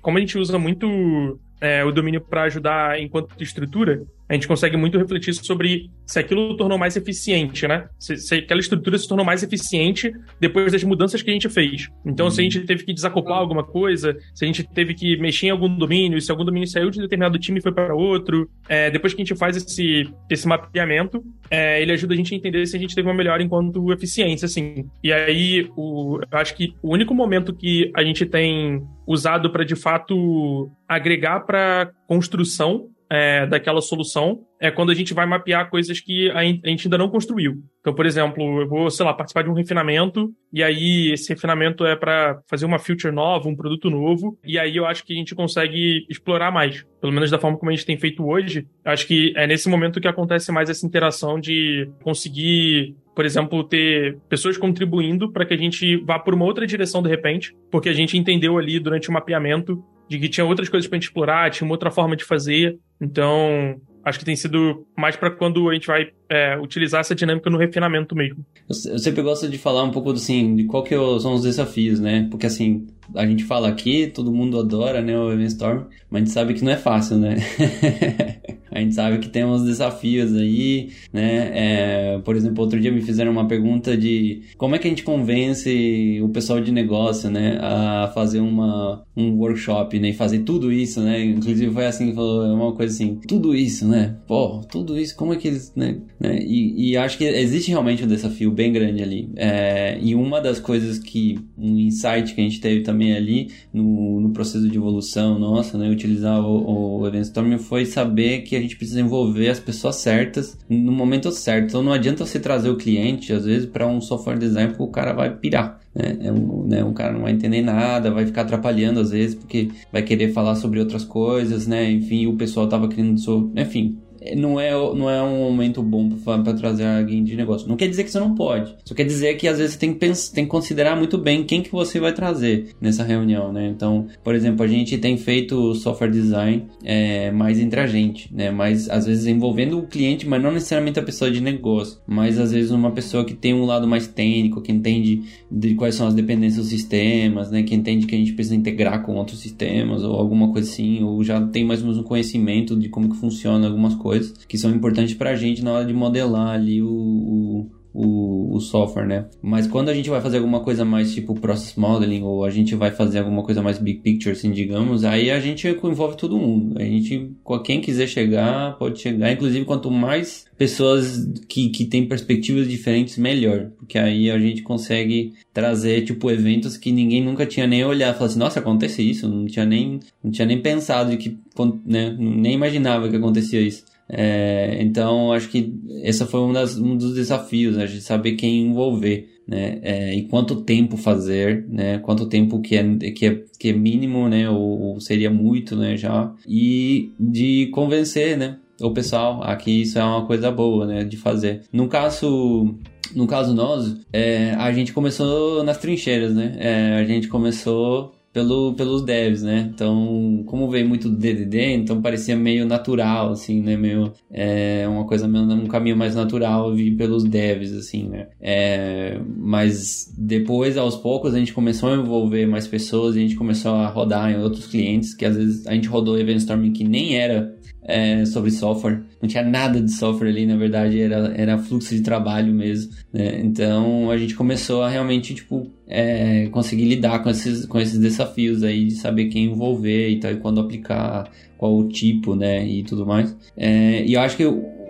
[0.00, 4.76] como a gente usa muito é, o domínio para ajudar enquanto estrutura, a gente consegue
[4.76, 7.88] muito refletir sobre se aquilo tornou mais eficiente, né?
[7.98, 11.88] Se, se, aquela estrutura se tornou mais eficiente depois das mudanças que a gente fez.
[12.04, 15.46] Então, se a gente teve que desacoplar alguma coisa, se a gente teve que mexer
[15.46, 18.90] em algum domínio, se algum domínio saiu de determinado time e foi para outro, é,
[18.90, 22.66] depois que a gente faz esse, esse mapeamento, é, ele ajuda a gente a entender
[22.66, 24.86] se a gente teve uma melhora enquanto eficiência, assim.
[25.02, 29.64] E aí, o, eu acho que o único momento que a gente tem usado para
[29.64, 36.00] de fato agregar para construção é, daquela solução é quando a gente vai mapear coisas
[36.00, 37.62] que a gente ainda não construiu.
[37.80, 41.84] Então, por exemplo, eu vou, sei lá, participar de um refinamento, e aí esse refinamento
[41.84, 45.16] é para fazer uma feature nova, um produto novo, e aí eu acho que a
[45.16, 46.84] gente consegue explorar mais.
[47.00, 50.00] Pelo menos da forma como a gente tem feito hoje, acho que é nesse momento
[50.00, 55.56] que acontece mais essa interação de conseguir por exemplo, ter pessoas contribuindo para que a
[55.56, 59.12] gente vá por uma outra direção de repente, porque a gente entendeu ali durante o
[59.12, 62.78] mapeamento de que tinha outras coisas para gente explorar, tinha uma outra forma de fazer.
[63.00, 67.48] Então, acho que tem sido mais para quando a gente vai é, utilizar essa dinâmica
[67.50, 68.44] no refinamento mesmo.
[68.68, 72.00] Eu sempre gosto de falar um pouco assim, de qual que é são os desafios,
[72.00, 72.26] né?
[72.30, 76.34] Porque assim, a gente fala aqui, todo mundo adora, né, o Storm, mas a gente
[76.34, 77.36] sabe que não é fácil, né?
[78.70, 81.50] a gente sabe que tem uns desafios aí, né?
[81.54, 85.02] É, por exemplo, outro dia me fizeram uma pergunta de como é que a gente
[85.02, 90.72] convence o pessoal de negócio, né, a fazer uma, um workshop, né, e fazer tudo
[90.72, 91.24] isso, né?
[91.24, 94.16] Inclusive foi assim, falou é uma coisa assim, tudo isso, né?
[94.26, 95.98] Pô, tudo isso, como é que eles, né?
[96.18, 96.38] Né?
[96.40, 99.28] E, e acho que existe realmente um desafio bem grande ali.
[99.36, 104.20] É, e uma das coisas que, um insight que a gente teve também ali no,
[104.20, 105.90] no processo de evolução nossa, né?
[105.90, 110.92] Utilizar o, o Eventstorm foi saber que a gente precisa envolver as pessoas certas no
[110.92, 111.68] momento certo.
[111.68, 114.88] Então não adianta você trazer o cliente, às vezes, para um software design, porque o
[114.88, 115.80] cara vai pirar.
[115.94, 116.16] Né?
[116.20, 116.84] É um, né?
[116.84, 120.54] um cara não vai entender nada, vai ficar atrapalhando às vezes, porque vai querer falar
[120.54, 121.90] sobre outras coisas, né?
[121.90, 123.16] Enfim, o pessoal tava querendo.
[123.56, 123.98] Enfim,
[124.34, 127.68] não é, não é um momento bom para trazer alguém de negócio.
[127.68, 128.74] Não quer dizer que você não pode.
[128.84, 131.44] Só quer dizer que às vezes você tem que, pensar, tem que considerar muito bem
[131.44, 133.68] quem que você vai trazer nessa reunião, né?
[133.68, 138.50] Então, por exemplo, a gente tem feito software design é, mais entre a gente, né?
[138.50, 141.98] Mas às vezes envolvendo o cliente, mas não necessariamente a pessoa de negócio.
[142.06, 145.94] Mas às vezes uma pessoa que tem um lado mais técnico, que entende de quais
[145.94, 147.62] são as dependências dos sistemas, né?
[147.62, 151.22] Que entende que a gente precisa integrar com outros sistemas ou alguma coisa assim, ou
[151.22, 154.58] já tem mais ou menos um conhecimento de como que funciona algumas coisas coisas que
[154.58, 159.06] são importantes para a gente na hora de modelar ali o, o o, o, software,
[159.06, 159.24] né?
[159.40, 162.74] Mas quando a gente vai fazer alguma coisa mais tipo process modeling ou a gente
[162.74, 166.78] vai fazer alguma coisa mais big picture, assim, digamos, aí a gente envolve todo mundo.
[166.78, 167.30] A gente,
[167.64, 169.32] quem quiser chegar, pode chegar.
[169.32, 173.70] Inclusive, quanto mais pessoas que, que têm perspectivas diferentes, melhor.
[173.78, 178.18] Porque aí a gente consegue trazer, tipo, eventos que ninguém nunca tinha nem olhado.
[178.18, 179.26] Falar assim, nossa, acontece isso.
[179.26, 181.38] Não tinha nem, não tinha nem pensado que,
[181.86, 182.14] né?
[182.18, 183.84] Nem imaginava que acontecia isso.
[184.08, 188.62] É, então, acho que esse foi um, das, um dos desafios, né, de saber quem
[188.62, 193.68] envolver, né, é, e quanto tempo fazer, né, quanto tempo que é, que é, que
[193.70, 199.42] é mínimo, né, ou, ou seria muito, né, já, e de convencer, né, o pessoal
[199.42, 201.62] aqui isso é uma coisa boa, né, de fazer.
[201.72, 202.76] No caso
[203.14, 206.56] no caso nós, é, a gente começou nas trincheiras, né?
[206.58, 209.70] É, a gente começou pelo, pelos devs, né?
[209.74, 213.78] Então, como veio muito do DDD, então parecia meio natural, assim, né?
[213.78, 218.26] Meio, é, uma coisa, um caminho mais natural vir pelos devs, assim, né?
[218.38, 223.72] É, mas depois, aos poucos, a gente começou a envolver mais pessoas, a gente começou
[223.72, 227.16] a rodar em outros clientes, que às vezes a gente rodou Event Storming que nem
[227.16, 227.55] era
[227.86, 229.00] é, sobre software.
[229.22, 232.92] Não tinha nada de software ali, na verdade, era, era fluxo de trabalho mesmo.
[233.12, 233.40] Né?
[233.42, 238.62] Então a gente começou a realmente, tipo, é, conseguir lidar com esses, com esses desafios
[238.62, 242.82] aí de saber quem envolver e tal, e quando aplicar, qual o tipo, né, e
[242.82, 243.34] tudo mais.
[243.56, 244.44] É, e eu acho que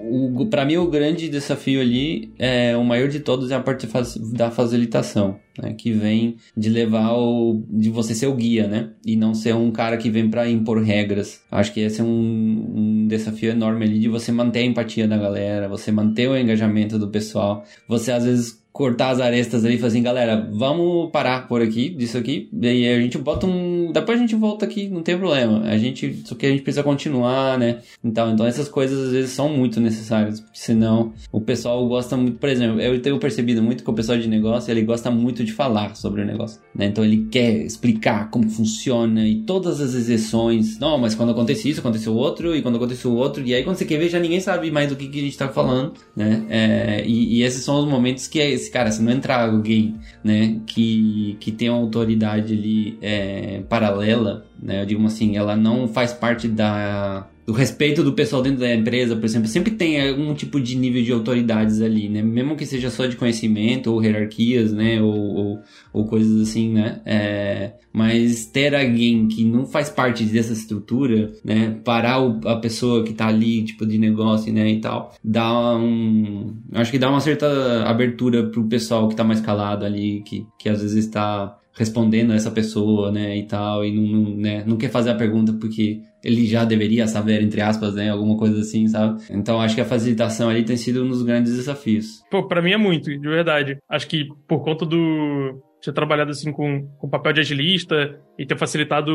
[0.08, 3.86] o, para mim o grande desafio ali é o maior de todos é a parte
[4.32, 9.16] da facilitação, né, que vem de levar o de você ser o guia, né, e
[9.16, 11.42] não ser um cara que vem para impor regras.
[11.50, 15.16] Acho que esse é um, um desafio enorme ali de você manter a empatia da
[15.16, 17.64] galera, você manter o engajamento do pessoal.
[17.88, 21.88] Você às vezes cortar as arestas ali e falar assim, galera, vamos parar por aqui,
[21.88, 23.90] disso aqui, e aí a gente bota um.
[23.90, 25.62] Depois a gente volta aqui, não tem problema.
[25.62, 26.20] A gente.
[26.26, 27.78] Só que a gente precisa continuar, né?
[28.04, 32.38] Então, então essas coisas às vezes são muito necessárias, porque senão o pessoal gosta muito.
[32.38, 35.54] Por exemplo, eu tenho percebido muito que o pessoal de negócio ele gosta muito de
[35.54, 36.84] falar sobre o negócio, né?
[36.84, 40.78] Então ele quer explicar como funciona e todas as exceções.
[40.78, 43.86] Não, mas quando acontece isso, aconteceu outro, e quando aconteceu outro, e aí quando você
[43.86, 46.44] quer ver, já ninguém sabe mais do que, que a gente tá falando, né?
[46.50, 50.60] É, e, e esses são os momentos que é cara, se não entrar alguém, né,
[50.66, 56.12] que, que tem uma autoridade ali é, paralela, né, eu digo assim, ela não faz
[56.12, 60.60] parte da, do respeito do pessoal dentro da empresa, por exemplo, sempre tem algum tipo
[60.60, 62.20] de nível de autoridades ali, né?
[62.20, 65.00] Mesmo que seja só de conhecimento ou hierarquias, né?
[65.00, 65.58] Ou, ou,
[65.92, 67.00] ou coisas assim, né?
[67.06, 71.78] É, mas ter alguém que não faz parte dessa estrutura, né?
[71.84, 74.68] Parar o, a pessoa que tá ali, tipo, de negócio, né?
[74.68, 76.52] E tal, dá um...
[76.72, 80.68] Acho que dá uma certa abertura pro pessoal que tá mais calado ali, que, que
[80.68, 84.76] às vezes está respondendo a essa pessoa, né, e tal, e não, não, né, não
[84.76, 88.88] quer fazer a pergunta porque ele já deveria saber, entre aspas, né, alguma coisa assim,
[88.88, 89.22] sabe?
[89.30, 92.22] Então acho que a facilitação ali tem sido um dos grandes desafios.
[92.30, 93.76] Pô, pra mim é muito, de verdade.
[93.88, 98.58] Acho que por conta do ter trabalhado assim com, com papel de agilista e ter
[98.58, 99.12] facilitado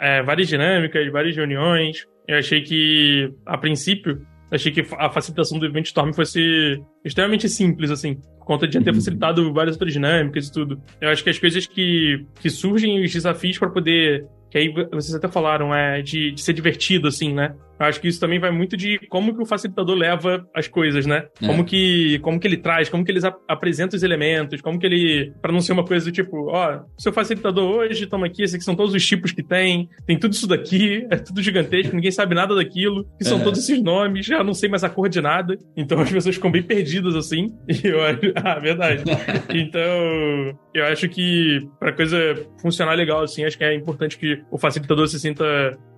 [0.00, 5.66] é, várias dinâmicas, várias reuniões, eu achei que, a princípio, achei que a facilitação do
[5.66, 8.16] Event Storm fosse extremamente simples, assim,
[8.46, 8.94] conta de já ter uhum.
[8.94, 10.80] facilitado várias outras dinâmicas e tudo.
[11.00, 15.14] Eu acho que as coisas que, que surgem, os desafios para poder que aí vocês
[15.14, 17.54] até falaram, é de, de, ser divertido, assim, né?
[17.78, 21.06] Eu acho que isso também vai muito de como que o facilitador leva as coisas,
[21.06, 21.26] né?
[21.40, 21.46] É.
[21.46, 24.86] Como, que, como que ele traz, como que ele ap apresenta os elementos, como que
[24.86, 25.32] ele.
[25.40, 28.64] para não ser uma coisa do tipo, ó, seu facilitador hoje, toma aqui, esses aqui
[28.64, 32.34] são todos os tipos que tem, tem tudo isso daqui, é tudo gigantesco, ninguém sabe
[32.34, 33.44] nada daquilo, que são é.
[33.44, 35.56] todos esses nomes, já não sei mais a cor de nada.
[35.76, 37.54] Então as pessoas ficam bem perdidas assim.
[37.68, 38.16] E eu acho.
[38.36, 39.02] Ah, verdade.
[39.50, 42.16] então, eu acho que pra coisa
[42.60, 45.44] funcionar legal, assim, acho que é importante que o facilitador se sinta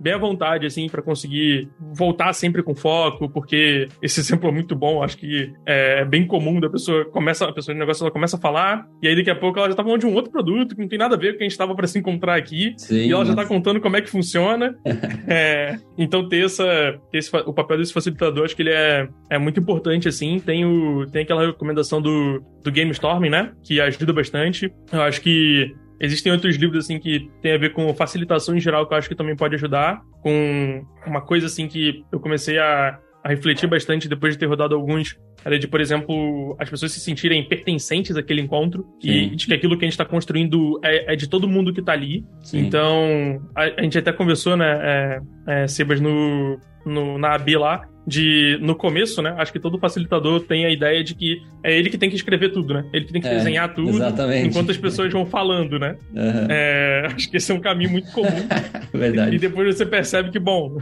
[0.00, 4.74] bem à vontade, assim, para conseguir voltar sempre com foco, porque esse exemplo é muito
[4.74, 5.02] bom.
[5.02, 8.40] Acho que é bem comum da pessoa começa, a pessoa de negócio ela começa a
[8.40, 10.80] falar, e aí daqui a pouco ela já tá falando de um outro produto que
[10.80, 12.74] não tem nada a ver com o que a gente tava para se encontrar aqui,
[12.76, 14.76] Sim, e ela já tá contando como é que funciona.
[15.28, 19.38] é, então ter essa, ter esse, o papel desse facilitador, acho que ele é, é
[19.38, 20.38] muito importante, assim.
[20.38, 23.52] Tem, o, tem aquela recomendação do, do Game Storming, né?
[23.64, 24.72] Que ajuda bastante.
[24.92, 28.86] Eu acho que Existem outros livros, assim, que tem a ver com facilitação em geral,
[28.86, 30.00] que eu acho que também pode ajudar.
[30.22, 34.74] Com uma coisa, assim, que eu comecei a, a refletir bastante depois de ter rodado
[34.74, 35.18] alguns.
[35.44, 39.08] Era de, por exemplo, as pessoas se sentirem pertencentes àquele encontro Sim.
[39.08, 41.80] e de que aquilo que a gente está construindo é, é, de todo mundo que
[41.80, 42.24] está ali.
[42.42, 42.60] Sim.
[42.60, 47.88] Então, a, a, gente até conversou, né, é, é, Sebas, no, no, na AB lá,
[48.08, 49.34] de no começo, né?
[49.36, 52.50] Acho que todo facilitador tem a ideia de que é ele que tem que escrever
[52.50, 52.84] tudo, né?
[52.90, 54.48] Ele que tem que é, desenhar tudo, exatamente.
[54.48, 55.96] enquanto as pessoas vão falando, né?
[56.14, 56.46] Uhum.
[56.48, 58.28] É, acho que esse é um caminho muito comum.
[58.94, 59.36] verdade.
[59.36, 60.78] E depois você percebe que, bom,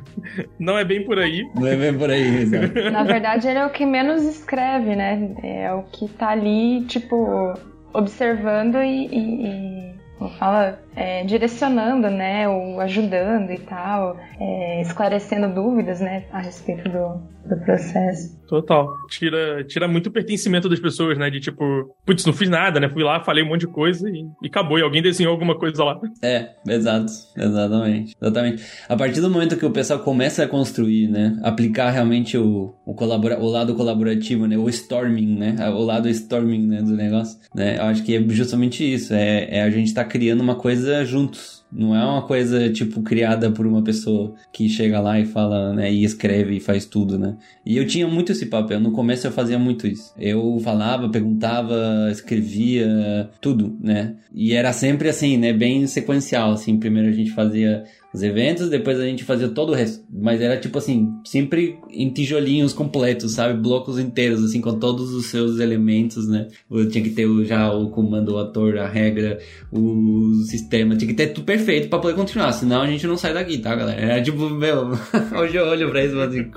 [0.59, 1.45] não é bem por aí.
[1.55, 2.47] Não é bem por aí.
[2.93, 5.35] Na verdade, ele é o que menos escreve, né?
[5.43, 7.55] É o que tá ali, tipo,
[7.93, 16.01] observando e, e, e fala é, direcionando, né, ou ajudando e tal, é, esclarecendo dúvidas,
[16.01, 18.35] né, a respeito do, do processo.
[18.49, 18.89] Total.
[19.11, 21.63] Tira, tira muito o pertencimento das pessoas, né, de tipo,
[22.07, 24.79] putz, não fiz nada, né, fui lá, falei um monte de coisa e, e acabou,
[24.79, 26.01] e alguém desenhou alguma coisa lá.
[26.23, 28.65] É, exato, exatamente, exatamente.
[28.89, 32.95] A partir do momento que o pessoal começa a construir, né, aplicar realmente o, o,
[32.95, 37.77] colabora, o lado colaborativo, né, o storming, né, o lado storming, né, do negócio, né,
[37.79, 41.05] eu acho que é justamente isso, é, é a gente tá criando uma coisa coisa
[41.05, 41.67] juntos.
[41.73, 45.93] Não é uma coisa, tipo, criada por uma pessoa que chega lá e fala, né,
[45.93, 47.37] e escreve e faz tudo, né?
[47.67, 48.79] E eu tinha muito esse papel.
[48.79, 50.15] No começo eu fazia muito isso.
[50.17, 54.15] Eu falava, perguntava, escrevia, tudo, né?
[54.33, 56.79] E era sempre assim, né, bem sequencial, assim.
[56.79, 57.83] Primeiro a gente fazia
[58.17, 60.03] os eventos, depois a gente fazia todo o resto.
[60.11, 63.61] Mas era tipo assim, sempre em tijolinhos completos, sabe?
[63.61, 66.49] Blocos inteiros, assim, com todos os seus elementos, né?
[66.71, 69.39] Eu tinha que ter já o comando, o ator, a regra,
[69.71, 73.35] o sistema, tinha que ter tudo perfeito para poder continuar, senão a gente não sai
[73.35, 74.01] daqui, tá, galera?
[74.01, 74.93] Era tipo, meu,
[75.39, 76.51] hoje eu olho pra isso e assim,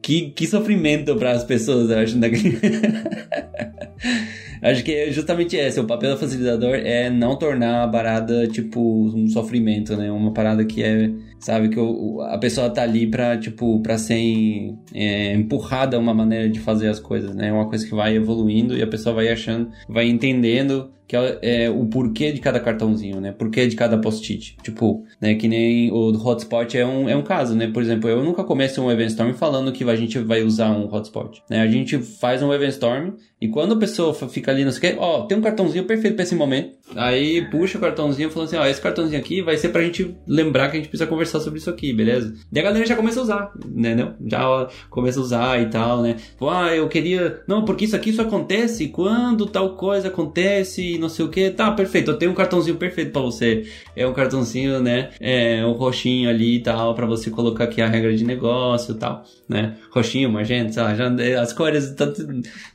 [0.00, 2.58] que, que sofrimento para as pessoas, eu acho, daqui.
[4.62, 5.80] Acho que é justamente esse.
[5.80, 10.10] O papel do facilitador é não tornar a parada, tipo, um sofrimento, né?
[10.10, 14.74] Uma parada que é, sabe, que o, a pessoa tá ali pra, tipo, pra ser
[14.94, 17.48] é, empurrada uma maneira de fazer as coisas, né?
[17.48, 21.68] É uma coisa que vai evoluindo e a pessoa vai achando, vai entendendo que é,
[21.68, 23.32] o porquê de cada cartãozinho, né?
[23.32, 24.56] Porquê de cada post-it.
[24.62, 25.34] Tipo, né?
[25.34, 27.66] Que nem o hotspot é um, é um caso, né?
[27.66, 31.42] Por exemplo, eu nunca começo um Eventstorm falando que a gente vai usar um hotspot,
[31.50, 31.62] né?
[31.62, 35.00] A gente faz um Eventstorm e quando a pessoa fica ali, não sei o que,
[35.00, 36.78] ó, tem um cartãozinho perfeito pra esse momento.
[36.94, 40.14] Aí puxa o cartãozinho e fala assim, ó, esse cartãozinho aqui vai ser pra gente
[40.26, 42.34] lembrar que a gente precisa conversar sobre isso aqui, beleza?
[42.52, 43.94] E a galera já começa a usar, né?
[43.94, 44.14] Não?
[44.26, 46.16] Já começa a usar e tal, né?
[46.40, 47.42] Ah, eu queria...
[47.46, 51.50] Não, porque isso aqui só acontece quando tal coisa acontece não sei o que.
[51.50, 52.10] Tá, perfeito.
[52.10, 53.64] Eu tenho um cartãozinho perfeito para você.
[53.94, 55.10] É um cartãozinho, né?
[55.20, 58.98] É um roxinho ali e tal, para você colocar aqui a regra de negócio e
[58.98, 59.76] tal, né?
[59.90, 61.08] Roxinho, magenta, sei lá, já,
[61.40, 62.26] as cores, tanto,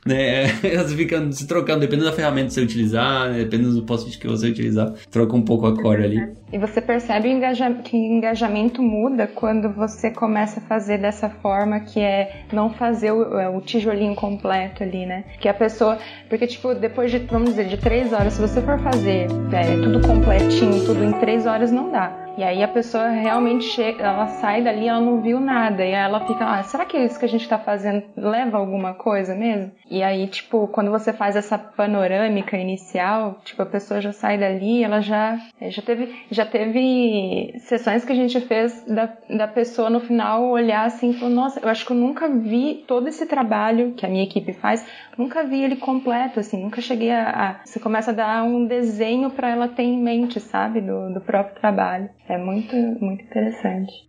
[0.04, 0.44] né?
[0.62, 3.82] Elas ficam se trocando, dependendo da ferramenta que você utilizar, né, dependendo do
[4.14, 6.36] que você utilizar, troca um pouco a cor ali.
[6.52, 7.28] E você percebe
[7.82, 13.10] que o engajamento muda quando você começa a fazer dessa forma que é não fazer
[13.10, 15.24] o, é, o tijolinho completo ali, né?
[15.40, 15.98] Que a pessoa.
[16.28, 20.06] Porque, tipo, depois de, vamos dizer, de três horas, se você for fazer é, tudo
[20.06, 22.25] completinho, tudo em três horas, não dá.
[22.36, 25.84] E aí a pessoa realmente chega, ela sai dali, ela não viu nada.
[25.84, 29.34] E ela fica, ah, será que isso que a gente tá fazendo leva alguma coisa
[29.34, 29.72] mesmo?
[29.88, 34.84] E aí, tipo, quando você faz essa panorâmica inicial, tipo, a pessoa já sai dali,
[34.84, 40.00] ela já, já teve, já teve sessões que a gente fez da, da pessoa no
[40.00, 43.92] final olhar assim e falar, nossa, eu acho que eu nunca vi todo esse trabalho
[43.92, 44.84] que a minha equipe faz,
[45.16, 47.30] nunca vi ele completo, assim, nunca cheguei a.
[47.30, 51.20] a você começa a dar um desenho para ela ter em mente, sabe, do, do
[51.20, 52.10] próprio trabalho.
[52.28, 54.06] É muito, muito interessante.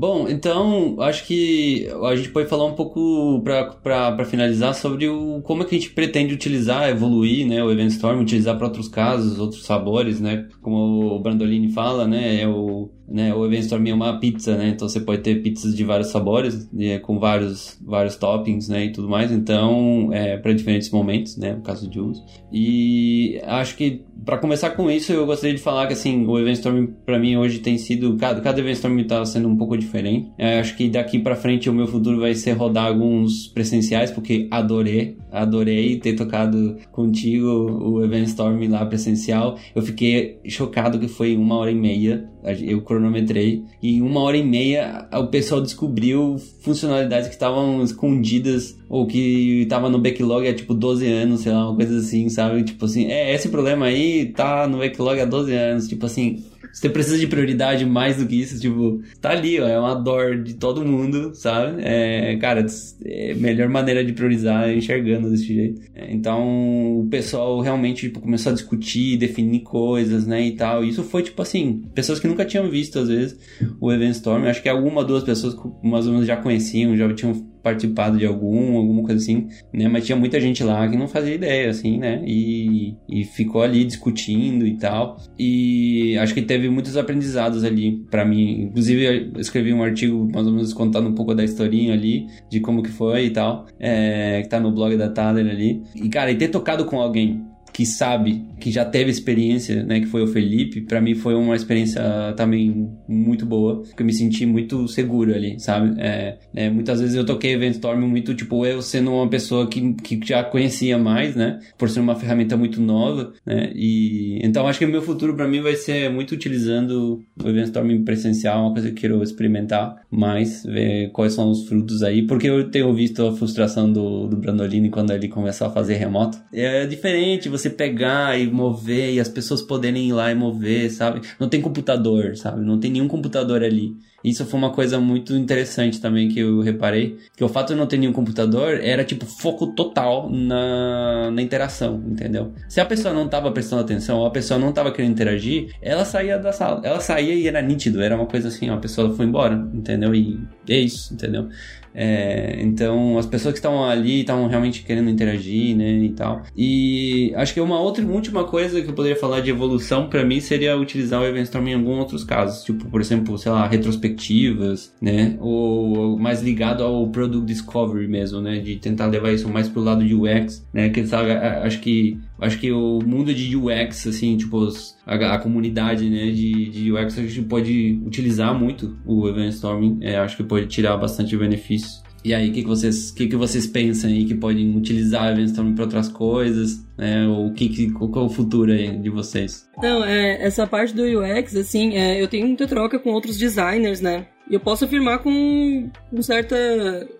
[0.00, 5.62] Bom, então acho que a gente pode falar um pouco para finalizar sobre o, como
[5.62, 9.38] é que a gente pretende utilizar, evoluir, né, o Event Storm, utilizar para outros casos,
[9.38, 13.34] outros sabores, né, como o Brandolini fala, né, é o né?
[13.34, 14.68] O Evenstorm é uma pizza, né?
[14.68, 16.98] Então você pode ter pizzas de vários sabores, né?
[16.98, 18.86] com vários, vários toppings, né?
[18.86, 19.32] E tudo mais.
[19.32, 21.54] Então, é para diferentes momentos, né?
[21.54, 22.24] No caso de uso.
[22.52, 26.86] E acho que para começar com isso, eu gostaria de falar que assim, o Eventstorm
[27.04, 30.30] para mim hoje tem sido cada cada Eventstorm está sendo um pouco diferente.
[30.38, 34.46] É, acho que daqui para frente o meu futuro vai ser rodar alguns presenciais, porque
[34.50, 39.58] adorei, adorei ter tocado contigo o Eventstorm lá presencial.
[39.74, 42.28] Eu fiquei chocado que foi uma hora e meia
[42.60, 48.78] eu cronometrei e em uma hora e meia o pessoal descobriu funcionalidades que estavam escondidas
[48.88, 52.62] ou que tava no backlog há tipo 12 anos, sei lá, uma coisa assim, sabe?
[52.64, 56.42] Tipo assim, é, esse problema aí tá no backlog há 12 anos, tipo assim,
[56.72, 60.42] você precisa de prioridade mais do que isso, tipo, tá ali, ó, é uma dor
[60.42, 61.82] de todo mundo, sabe?
[61.82, 62.64] É, cara,
[63.04, 65.80] é a melhor maneira de priorizar é enxergando desse jeito.
[65.94, 70.84] É, então, o pessoal realmente, tipo, começou a discutir, definir coisas, né, e tal.
[70.84, 73.38] Isso foi, tipo assim, pessoas que nunca tinham visto, às vezes,
[73.80, 74.44] o Event Storm.
[74.46, 78.76] Acho que alguma, duas pessoas mais ou menos já conheciam, já tinham participado de algum,
[78.76, 79.88] alguma coisa assim, né?
[79.88, 82.22] Mas tinha muita gente lá que não fazia ideia, assim, né?
[82.26, 85.16] E, e ficou ali discutindo e tal.
[85.38, 88.62] E acho que teve muitos aprendizados ali para mim.
[88.62, 92.60] Inclusive, eu escrevi um artigo mais ou menos contando um pouco da historinha ali, de
[92.60, 95.82] como que foi e tal, é, que tá no blog da Thaler ali.
[95.94, 100.06] E, cara, e ter tocado com alguém que sabe, que já teve experiência, né, que
[100.06, 102.02] foi o Felipe, para mim foi uma experiência
[102.36, 105.98] também muito boa, porque eu me senti muito seguro ali, sabe?
[105.98, 109.94] É, é, muitas vezes eu toquei Event Storm muito, tipo, eu sendo uma pessoa que,
[109.94, 114.78] que já conhecia mais, né, por ser uma ferramenta muito nova, né, e então acho
[114.78, 118.72] que o meu futuro para mim vai ser muito utilizando o Event Storm presencial, uma
[118.72, 122.92] coisa que eu quero experimentar mais, ver quais são os frutos aí, porque eu tenho
[122.92, 126.38] visto a frustração do, do Brandolini quando ele começou a fazer remoto.
[126.52, 131.20] É diferente, você pegar e mover e as pessoas poderem ir lá e mover, sabe?
[131.38, 132.60] Não tem computador, sabe?
[132.60, 133.96] Não tem nenhum computador ali.
[134.22, 137.86] Isso foi uma coisa muito interessante também que eu reparei, que o fato de não
[137.86, 142.52] ter nenhum computador era tipo foco total na, na interação, entendeu?
[142.68, 146.04] Se a pessoa não tava prestando atenção ou a pessoa não tava querendo interagir, ela
[146.04, 149.14] saía da sala, ela saía e era nítido, era uma coisa assim, ó, a pessoa
[149.14, 150.14] foi embora, entendeu?
[150.14, 150.38] E
[150.68, 151.48] é isso, entendeu?
[151.94, 156.42] É, então, as pessoas que estavam ali estavam realmente querendo interagir, né, e tal.
[156.56, 160.40] E acho que uma outra última coisa que eu poderia falar de evolução para mim
[160.40, 164.92] seria utilizar o Eventstorm em alguns outros casos, tipo, por exemplo, sei lá, retrospectiva perspectivas,
[165.00, 165.36] né?
[165.40, 168.58] Ou mais ligado ao product discovery mesmo, né?
[168.58, 170.88] De tentar levar isso mais pro lado de UX, né?
[170.90, 174.68] Que sabe, acho que acho que o mundo de UX, assim, tipo,
[175.06, 179.98] a, a, comunidade, né, de, de UX, a gente pode utilizar muito o Event Storming,
[180.02, 182.02] é, acho que pode tirar bastante benefício.
[182.22, 185.40] E aí, o que, que, vocês, que, que vocês pensam aí que podem utilizar o
[185.40, 186.84] Storming para outras coisas?
[186.98, 187.26] Né?
[187.26, 189.66] Ou que, que, qual é o futuro aí de vocês?
[189.82, 194.02] Não, é, essa parte do UX, assim, é, eu tenho muita troca com outros designers,
[194.02, 194.26] né?
[194.50, 196.56] E eu posso afirmar com, com, certa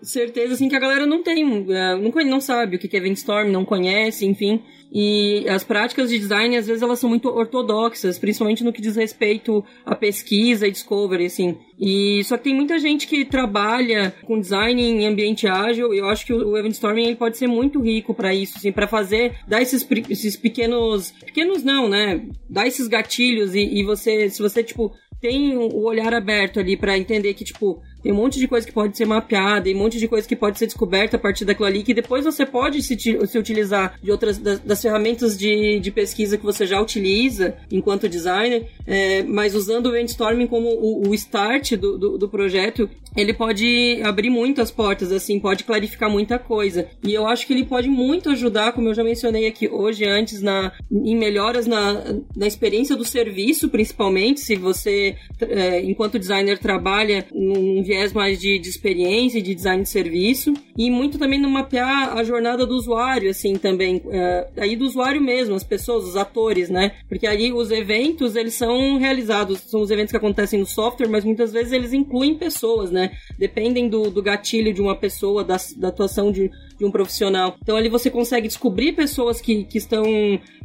[0.01, 3.15] certeza, assim, que a galera não tem, é, não, não sabe o que é Event
[3.15, 4.61] Storm, não conhece, enfim.
[4.91, 8.97] E as práticas de design, às vezes, elas são muito ortodoxas, principalmente no que diz
[8.97, 11.57] respeito à pesquisa e discovery, assim.
[11.79, 16.09] E só que tem muita gente que trabalha com design em ambiente ágil, e eu
[16.09, 19.37] acho que o Event Storming ele pode ser muito rico para isso, assim, para fazer,
[19.47, 22.27] dar esses, esses pequenos, pequenos não, né?
[22.49, 24.91] Dar esses gatilhos e, e você, se você, tipo,
[25.21, 28.73] tem o olhar aberto ali para entender que, tipo, tem um monte de coisa que
[28.73, 31.67] pode ser mapeada e um monte de coisa que pode ser descoberta a partir daquilo
[31.67, 35.91] ali, que depois você pode se, se utilizar de outras das, das ferramentas de, de,
[35.91, 41.13] pesquisa que você já utiliza enquanto designer, é, mas usando o brainstorming como o, o
[41.13, 46.87] start do, do, do, projeto, ele pode abrir muitas portas, assim, pode clarificar muita coisa.
[47.03, 50.41] E eu acho que ele pode muito ajudar, como eu já mencionei aqui hoje antes,
[50.41, 57.25] na, em melhoras na, na experiência do serviço, principalmente, se você, é, enquanto designer, trabalha
[57.33, 62.17] num viés mais de, de experiência de design de serviço, e muito também no mapear
[62.17, 66.69] a jornada do usuário, assim, também, é, aí do usuário mesmo, as pessoas, os atores,
[66.69, 66.93] né?
[67.09, 71.25] Porque ali os eventos, eles são realizados, são os eventos que acontecem no software, mas
[71.25, 73.11] muitas vezes eles incluem pessoas, né?
[73.37, 76.49] Dependem do, do gatilho de uma pessoa, da, da atuação de
[76.81, 77.55] de um profissional.
[77.61, 80.03] Então ali você consegue descobrir pessoas que, que estão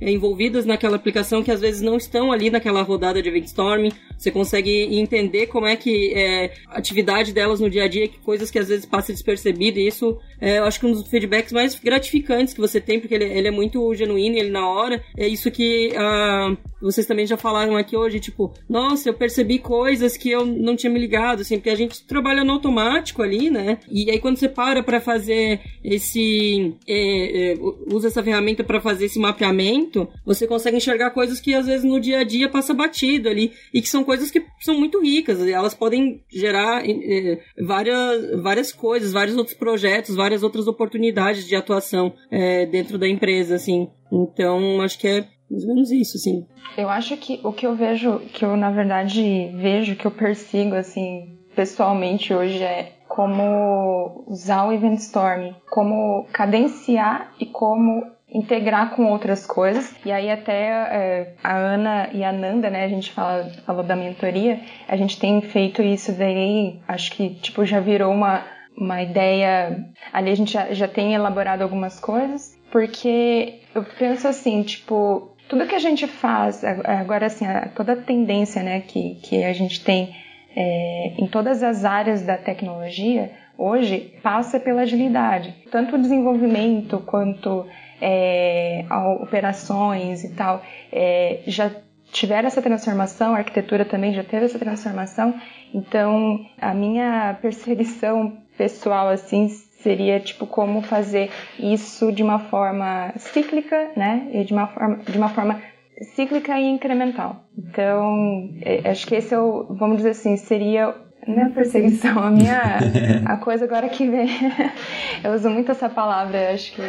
[0.01, 3.93] é, envolvidas naquela aplicação que às vezes não estão ali naquela rodada de storming.
[4.17, 8.19] Você consegue entender como é que é, a atividade delas no dia a dia, que
[8.19, 9.79] coisas que às vezes passam despercebido.
[9.79, 13.15] E isso é, eu acho que um dos feedbacks mais gratificantes que você tem, porque
[13.15, 15.05] ele, ele é muito genuíno, ele na hora.
[15.19, 20.17] É isso que uh, vocês também já falaram aqui hoje, tipo, nossa, eu percebi coisas
[20.17, 23.79] que eu não tinha me ligado, assim, porque a gente trabalha no automático ali, né?
[23.91, 27.55] E aí quando você para para fazer esse esse é, é,
[27.93, 32.01] usa essa ferramenta para fazer esse mapeamento, você consegue enxergar coisas que às vezes no
[32.01, 35.41] dia a dia passa batido ali e que são coisas que são muito ricas.
[35.47, 42.15] Elas podem gerar é, várias, várias coisas, vários outros projetos, várias outras oportunidades de atuação
[42.31, 43.89] é, dentro da empresa, assim.
[44.13, 46.47] Então, acho que é mais ou menos isso, assim.
[46.77, 50.75] Eu acho que o que eu vejo, que eu na verdade vejo, que eu persigo,
[50.75, 59.07] assim, pessoalmente hoje é como usar o Event Storm, como cadenciar e como integrar com
[59.07, 59.95] outras coisas.
[60.05, 63.97] E aí até é, a Ana e a Nanda, né, a gente fala, falou da
[63.97, 68.45] mentoria, a gente tem feito isso daí, acho que tipo já virou uma,
[68.77, 74.63] uma ideia, ali a gente já, já tem elaborado algumas coisas, porque eu penso assim,
[74.63, 79.53] tipo, tudo que a gente faz, agora assim, toda a tendência, né, que, que a
[79.55, 80.15] gente tem
[80.57, 85.55] é, em todas as áreas da tecnologia hoje passa pela agilidade.
[85.71, 87.67] Tanto o desenvolvimento quanto
[88.01, 88.85] é,
[89.21, 91.71] operações e tal é, já
[92.13, 95.35] tiveram essa transformação, a arquitetura também já teve essa transformação.
[95.75, 103.91] Então, a minha perseguição pessoal assim seria tipo como fazer isso de uma forma cíclica,
[103.97, 104.29] né?
[104.33, 105.61] E de uma forma, de uma forma
[106.03, 107.45] cíclica e incremental.
[107.57, 110.95] Então, é, acho que esse é o, vamos dizer assim, seria
[111.27, 112.79] não é perseguição, a minha
[113.25, 114.29] a coisa agora que vem.
[115.25, 116.83] eu uso muito essa palavra, acho que.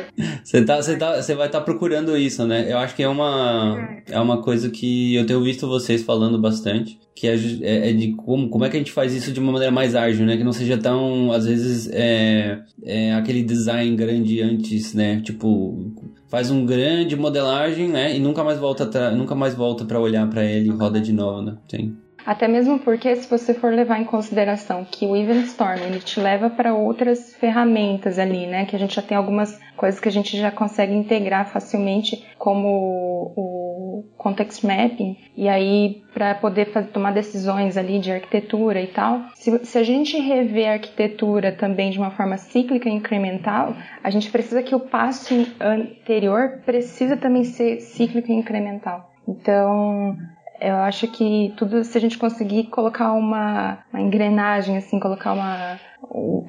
[0.43, 2.71] Você tá, você tá, você vai estar tá procurando isso, né?
[2.71, 6.99] Eu acho que é uma é uma coisa que eu tenho visto vocês falando bastante,
[7.15, 9.51] que é, é, é, de como, como é que a gente faz isso de uma
[9.51, 10.37] maneira mais ágil, né?
[10.37, 15.19] Que não seja tão, às vezes, é, é aquele design grande antes, né?
[15.21, 15.91] Tipo,
[16.27, 18.15] faz um grande modelagem, né?
[18.15, 21.41] E nunca mais volta, nunca mais volta para olhar para ele e roda de novo,
[21.41, 21.57] né?
[21.67, 21.95] Sim.
[22.27, 26.19] Até mesmo porque se você for levar em consideração que o Event Storm ele te
[26.19, 28.65] leva para outras ferramentas ali, né?
[28.65, 33.31] Que a gente já tem algumas coisas que a gente já consegue integrar facilmente, como
[33.33, 39.21] o context mapping, e aí para poder fazer, tomar decisões ali de arquitetura e tal.
[39.33, 43.73] Se, se a gente rever a arquitetura também de uma forma cíclica e incremental,
[44.03, 49.13] a gente precisa que o passo anterior precisa também ser cíclico e incremental.
[49.25, 50.17] Então,
[50.59, 55.79] eu acho que tudo, se a gente conseguir colocar uma, uma engrenagem, assim, colocar uma,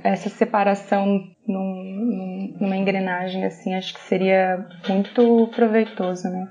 [0.02, 6.48] essa separação num, numa engrenagem, assim, acho que seria muito proveitoso, né?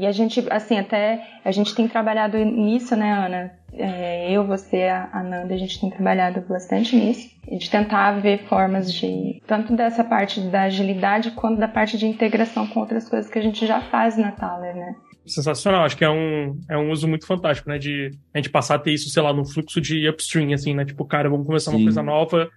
[0.00, 3.58] E, a gente, assim, até a gente tem trabalhado nisso, né, Ana?
[3.78, 8.92] é, eu, você, a Nanda, a gente tem trabalhado bastante nisso, de tentar ver formas
[8.92, 13.38] de, tanto dessa parte da agilidade, quanto da parte de integração com outras coisas que
[13.38, 14.94] a gente já faz na Thaler, né?
[15.32, 15.84] Sensacional.
[15.84, 17.78] Acho que é um, é um uso muito fantástico, né?
[17.78, 20.84] De a gente passar a ter isso, sei lá, no fluxo de upstream, assim, né?
[20.84, 21.78] Tipo, cara, vamos começar Sim.
[21.78, 22.50] uma coisa nova.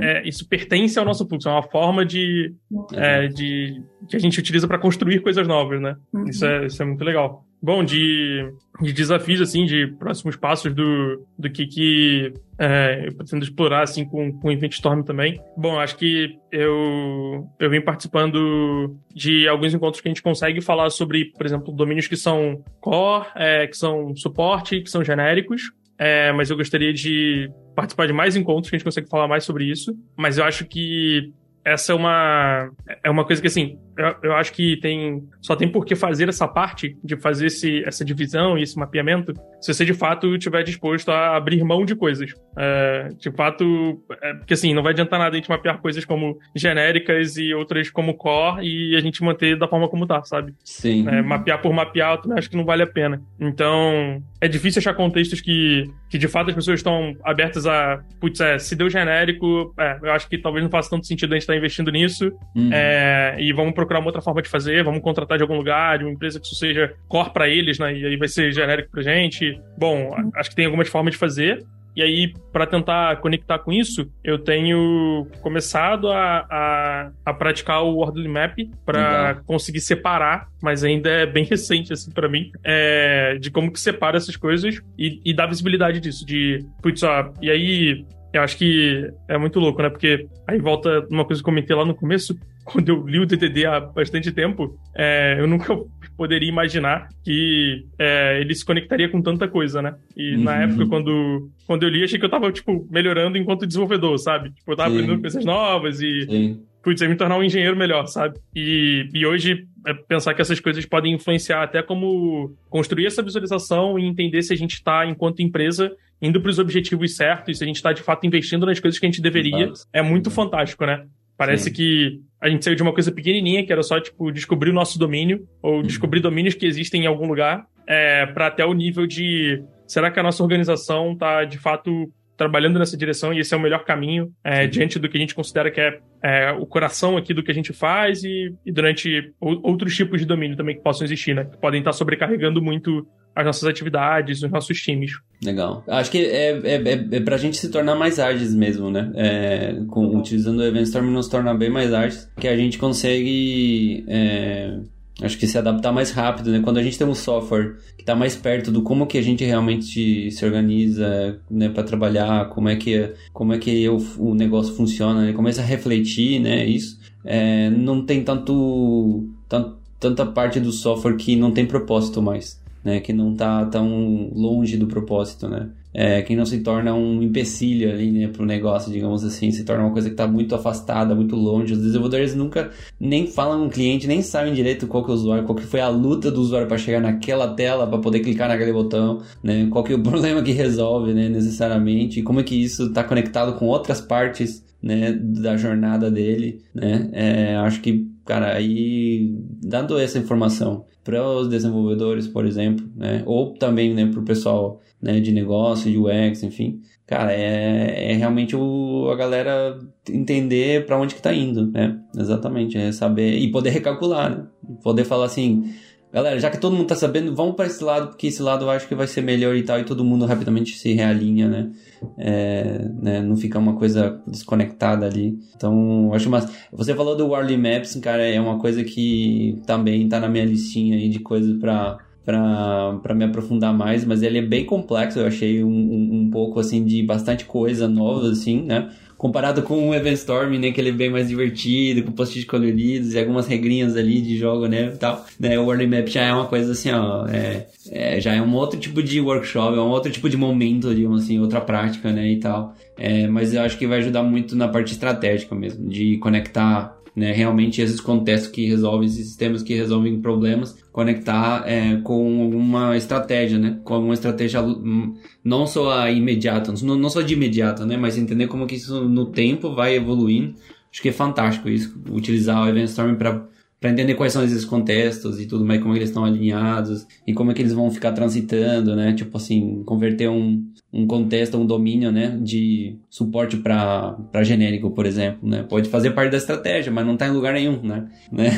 [0.00, 2.54] É, isso pertence ao nosso fluxo, é uma forma de,
[2.94, 5.96] é, de que a gente utiliza para construir coisas novas, né?
[6.12, 6.24] Uhum.
[6.28, 7.44] Isso, é, isso é muito legal.
[7.66, 8.48] Bom, de,
[8.80, 14.04] de desafios, assim, de próximos passos do, do que, que é, eu pretendo explorar, assim,
[14.04, 15.40] com, com o Event Storm também.
[15.56, 20.90] Bom, acho que eu, eu vim participando de alguns encontros que a gente consegue falar
[20.90, 25.62] sobre, por exemplo, domínios que são core, é, que são suporte, que são genéricos.
[25.98, 29.42] É, mas eu gostaria de participar de mais encontros que a gente consegue falar mais
[29.42, 29.92] sobre isso.
[30.16, 31.32] Mas eu acho que
[31.66, 32.70] essa é uma
[33.02, 36.28] é uma coisa que assim eu, eu, acho que tem só tem por que fazer
[36.28, 40.62] essa parte de fazer esse, essa divisão e esse mapeamento se você de fato estiver
[40.62, 42.32] disposto a abrir mão de coisas.
[42.56, 46.38] É, de fato é, porque assim não vai adiantar nada a gente mapear coisas como
[46.54, 50.54] genéricas e outras como core e a gente manter da forma como tá sabe?
[50.62, 51.08] Sim.
[51.08, 53.20] É, mapear por mapear eu também acho que não vale a pena.
[53.40, 58.40] Então é difícil achar contextos que que de fato as pessoas estão abertas a putz
[58.40, 61.42] é, se deu genérico é, eu acho que talvez não faça tanto sentido a gente
[61.42, 62.70] estar investindo nisso uhum.
[62.72, 66.04] é, e vamos procurar uma outra forma de fazer, vamos contratar de algum lugar, de
[66.04, 67.96] uma empresa que isso seja core para eles, né?
[67.96, 69.60] E aí vai ser genérico pra gente.
[69.78, 71.64] Bom, acho que tem algumas formas de fazer.
[71.96, 77.96] E aí, para tentar conectar com isso, eu tenho começado a, a, a praticar o
[77.96, 78.54] Orderly Map
[78.84, 83.80] para conseguir separar, mas ainda é bem recente, assim, para mim, é, de como que
[83.80, 86.26] separa essas coisas e, e dar visibilidade disso.
[86.26, 88.04] De, putz, ó, e aí
[88.36, 89.90] eu acho que é muito louco, né?
[89.90, 93.26] Porque aí volta uma coisa que eu comentei lá no começo, quando eu li o
[93.26, 95.76] DDD há bastante tempo, é, eu nunca
[96.16, 99.94] poderia imaginar que é, ele se conectaria com tanta coisa, né?
[100.16, 100.44] E uhum.
[100.44, 104.50] na época, quando, quando eu li, achei que eu tava, tipo, melhorando enquanto desenvolvedor, sabe?
[104.50, 104.96] Tipo, eu tava Sim.
[104.96, 106.22] aprendendo coisas novas e...
[106.22, 106.62] Sim.
[106.86, 108.38] Putz, me tornar um engenheiro melhor, sabe?
[108.54, 113.98] E, e hoje, é pensar que essas coisas podem influenciar até como construir essa visualização
[113.98, 115.90] e entender se a gente está, enquanto empresa,
[116.22, 119.04] indo para os objetivos certos, se a gente está de fato investindo nas coisas que
[119.04, 121.04] a gente deveria, é muito fantástico, né?
[121.36, 121.72] Parece Sim.
[121.72, 124.96] que a gente saiu de uma coisa pequenininha, que era só, tipo, descobrir o nosso
[124.96, 125.82] domínio, ou uhum.
[125.82, 130.20] descobrir domínios que existem em algum lugar, é, para até o nível de será que
[130.20, 134.32] a nossa organização está, de fato, trabalhando nessa direção e esse é o melhor caminho
[134.44, 137.50] é, diante do que a gente considera que é, é, o coração aqui do que
[137.50, 141.44] a gente faz e, e durante outros tipos de domínio também que possam existir, né?
[141.44, 145.12] Que podem estar sobrecarregando muito as nossas atividades, os nossos times.
[145.44, 145.84] Legal.
[145.86, 149.12] Acho que é, é, é, é pra gente se tornar mais ágeis mesmo, né?
[149.14, 154.78] É, com, utilizando o Eventstorm nos torna bem mais ágeis, que a gente consegue é,
[155.22, 156.60] acho que se adaptar mais rápido, né?
[156.62, 159.44] Quando a gente tem um software que está mais perto do como que a gente
[159.44, 164.74] realmente se organiza, né, para trabalhar, como é que como é que o, o negócio
[164.74, 165.32] funciona, né?
[165.32, 166.66] começa a refletir, né?
[166.66, 172.60] Isso é, não tem tanto, tanto tanta parte do software que não tem propósito mais
[172.86, 175.70] né, que não está tão longe do propósito, né?
[175.98, 179.64] É, que não se torna um empecilho ali, né, para o negócio, digamos assim, se
[179.64, 181.72] torna uma coisa que está muito afastada, muito longe.
[181.72, 182.70] Os desenvolvedores nunca
[183.00, 185.64] nem falam com o cliente, nem sabem direito qual que é o usuário, qual que
[185.64, 189.68] foi a luta do usuário para chegar naquela tela, para poder clicar naquele botão, né?
[189.70, 193.02] Qual que é o problema que resolve, né, necessariamente, e como é que isso está
[193.02, 197.10] conectado com outras partes, né, da jornada dele, né?
[197.12, 203.22] É, acho que, cara, aí dando essa informação para os desenvolvedores, por exemplo, né?
[203.26, 206.80] Ou também, né, para o pessoal né, de negócio, de UX, enfim.
[207.04, 209.78] Cara, é, é realmente o, a galera
[210.08, 212.00] entender para onde que tá indo, né?
[212.16, 214.46] Exatamente, é saber e poder recalcular, né?
[214.82, 215.72] Poder falar assim,
[216.16, 218.70] galera, já que todo mundo tá sabendo, vamos para esse lado, porque esse lado eu
[218.70, 221.70] acho que vai ser melhor e tal, e todo mundo rapidamente se realinha, né?
[222.16, 223.20] É, né?
[223.20, 225.38] Não fica uma coisa desconectada ali.
[225.54, 230.18] Então, acho mas Você falou do Warly Maps, cara, é uma coisa que também tá
[230.18, 234.64] na minha listinha aí de coisas para para me aprofundar mais, mas ele é bem
[234.66, 238.90] complexo, eu achei um, um, um pouco assim de bastante coisa nova assim, né?
[239.16, 243.18] Comparado com o Eventstorm, né, que ele é bem mais divertido, com post-it coloridos e
[243.18, 245.24] algumas regrinhas ali de jogo, né, e tal.
[245.38, 248.54] Né, o Warning Map já é uma coisa assim, ó, é, é, já é um
[248.54, 252.30] outro tipo de workshop, é um outro tipo de momento, digamos assim, outra prática, né,
[252.30, 252.74] e tal.
[252.98, 257.32] É, mas eu acho que vai ajudar muito na parte estratégica mesmo, de conectar né,
[257.32, 263.58] realmente esses contextos que resolvem, esses sistemas que resolvem problemas, conectar é, com alguma estratégia,
[263.58, 268.18] né, com alguma estratégia hum, não só imediata, não, não só de imediata, né, mas
[268.18, 270.54] entender como que isso no tempo vai evoluindo.
[270.92, 273.48] Acho que é fantástico isso, utilizar o Event Storm para
[273.78, 277.50] para entender quais são esses contextos e tudo mais, como eles estão alinhados e como
[277.50, 279.12] é que eles vão ficar transitando, né?
[279.12, 280.66] Tipo assim, converter um,
[280.96, 285.62] um contexto, um domínio, né, de suporte para genérico, por exemplo, né?
[285.62, 288.06] Pode fazer parte da estratégia, mas não está em lugar nenhum, né?
[288.32, 288.50] né?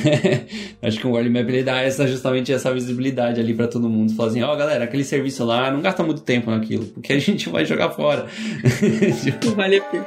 [0.80, 4.14] Acho que o World Map ele dá essa, justamente essa visibilidade ali para todo mundo.
[4.14, 7.18] Fala assim, ó, oh, galera, aquele serviço lá não gasta muito tempo naquilo, porque a
[7.18, 8.26] gente vai jogar fora.
[9.24, 9.56] tipo...
[9.56, 10.06] Vale a pena.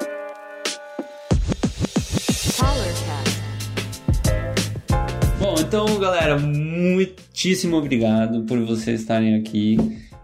[5.38, 9.76] Bom, então, galera, muitíssimo obrigado por vocês estarem aqui.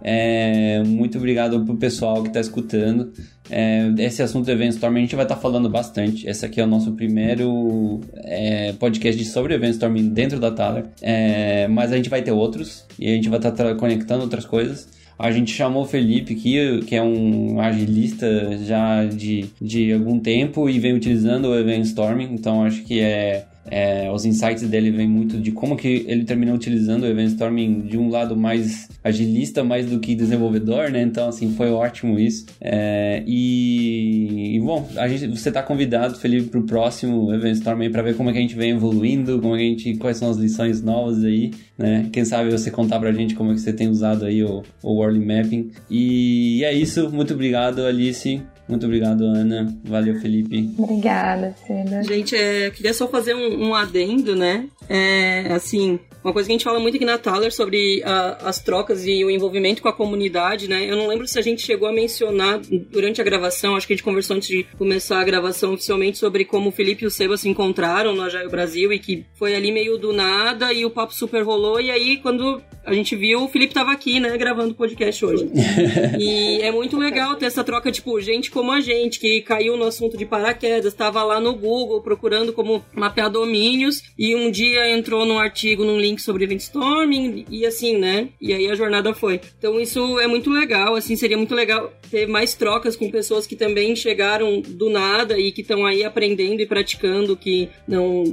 [0.01, 3.11] É, muito obrigado pro pessoal que está escutando.
[3.49, 6.27] É, esse assunto Event Storm a gente vai estar tá falando bastante.
[6.27, 10.85] Esse aqui é o nosso primeiro é, podcast sobre Event Storm dentro da Thaler.
[11.01, 14.45] É, mas a gente vai ter outros e a gente vai estar tá conectando outras
[14.45, 14.87] coisas.
[15.19, 20.69] A gente chamou o Felipe, que, que é um agilista já de, de algum tempo
[20.69, 25.07] e vem utilizando o Event Storming, então acho que é é, os insights dele vêm
[25.07, 29.63] muito de como que ele terminou utilizando o Event Storming de um lado mais agilista,
[29.63, 31.01] mais do que desenvolvedor, né?
[31.01, 32.45] Então, assim, foi ótimo isso.
[32.59, 37.91] É, e, e, bom, a gente, você está convidado, Felipe, para o próximo Event Storming
[37.91, 40.17] para ver como é que a gente vem evoluindo, como é que a gente, quais
[40.17, 42.07] são as lições novas aí, né?
[42.11, 44.63] Quem sabe você contar para a gente como é que você tem usado aí o,
[44.83, 45.71] o World Mapping.
[45.89, 48.41] E é isso, muito obrigado, Alice.
[48.67, 49.73] Muito obrigado, Ana.
[49.83, 50.69] Valeu, Felipe.
[50.77, 52.03] Obrigada, Cida.
[52.03, 54.67] Gente, é, queria só fazer um, um adendo, né?
[54.89, 58.59] É, assim, uma coisa que a gente fala muito aqui na Thaler sobre a, as
[58.59, 60.89] trocas e o envolvimento com a comunidade, né?
[60.89, 62.59] Eu não lembro se a gente chegou a mencionar
[62.91, 66.43] durante a gravação, acho que a gente conversou antes de começar a gravação oficialmente sobre
[66.43, 69.71] como o Felipe e o Seba se encontraram no Agile Brasil e que foi ali
[69.71, 71.79] meio do nada e o papo super rolou.
[71.79, 75.49] E aí, quando a gente viu, o Felipe tava aqui, né, gravando o podcast hoje.
[76.19, 79.83] e é muito legal ter essa troca, tipo, gente como a gente, que caiu no
[79.83, 85.27] assunto de paraquedas, tava lá no Google procurando como mapear domínios e um dia entrou
[85.27, 88.29] num artigo, num link sobre event storming e assim, né?
[88.41, 89.39] E aí a jornada foi.
[89.59, 93.55] Então isso é muito legal, assim, seria muito legal ter mais trocas com pessoas que
[93.55, 98.23] também chegaram do nada e que estão aí aprendendo e praticando, que não,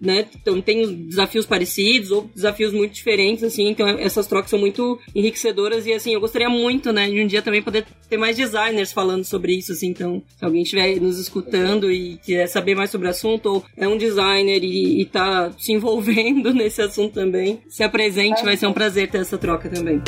[0.00, 4.98] né, então tem desafios parecidos ou desafios muito diferentes, assim, então essas trocas são muito
[5.14, 8.92] enriquecedoras e assim, eu gostaria muito, né, de um dia também poder ter mais designers
[8.92, 13.06] falando sobre isso, assim, então se alguém estiver nos escutando e quiser saber mais sobre
[13.06, 17.82] o assunto ou é um designer e, e tá se envolvendo nesse assunto também, se
[17.82, 20.00] apresente, vai ser um prazer ter essa troca também.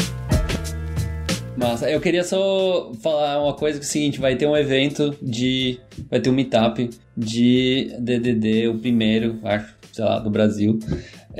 [1.59, 1.91] Massa.
[1.91, 5.81] Eu queria só falar uma coisa que é o seguinte, vai ter um evento de...
[6.09, 10.79] Vai ter um meetup de DDD, o primeiro, acho, sei lá, do Brasil.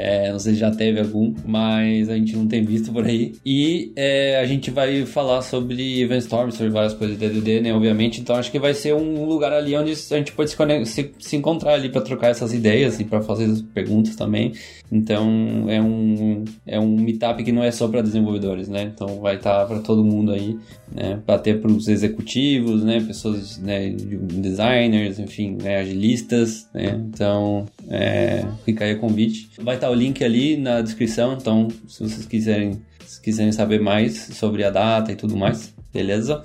[0.01, 3.35] É, não sei se já teve algum, mas a gente não tem visto por aí.
[3.45, 7.75] E é, a gente vai falar sobre Event Storm, sobre várias coisas de DDD, né?
[7.75, 8.21] Obviamente.
[8.21, 11.37] Então acho que vai ser um lugar ali onde a gente pode se, se, se
[11.37, 14.53] encontrar ali para trocar essas ideias e para fazer as perguntas também.
[14.91, 18.91] Então é um, é um meetup que não é só para desenvolvedores, né?
[18.95, 20.57] Então vai estar tá para todo mundo aí,
[20.95, 21.21] né?
[21.43, 23.01] Ter para os executivos, né?
[23.01, 23.91] Pessoas, né?
[23.91, 25.79] Designers, enfim, né?
[25.79, 27.01] agilistas, né?
[27.09, 29.51] Então é, fica aí o convite.
[29.61, 33.81] Vai estar tá o link ali na descrição, então se vocês quiserem, se quiserem saber
[33.81, 36.43] mais sobre a data e tudo mais, beleza?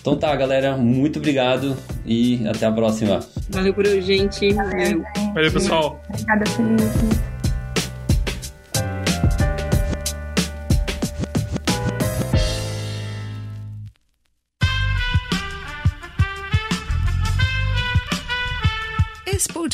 [0.00, 1.76] Então tá, galera, muito obrigado
[2.06, 3.20] e até a próxima.
[3.50, 4.52] Valeu por hoje, gente.
[4.54, 5.02] Valeu,
[5.34, 6.00] Valeu pessoal.
[6.08, 7.39] Obrigada, Felipe.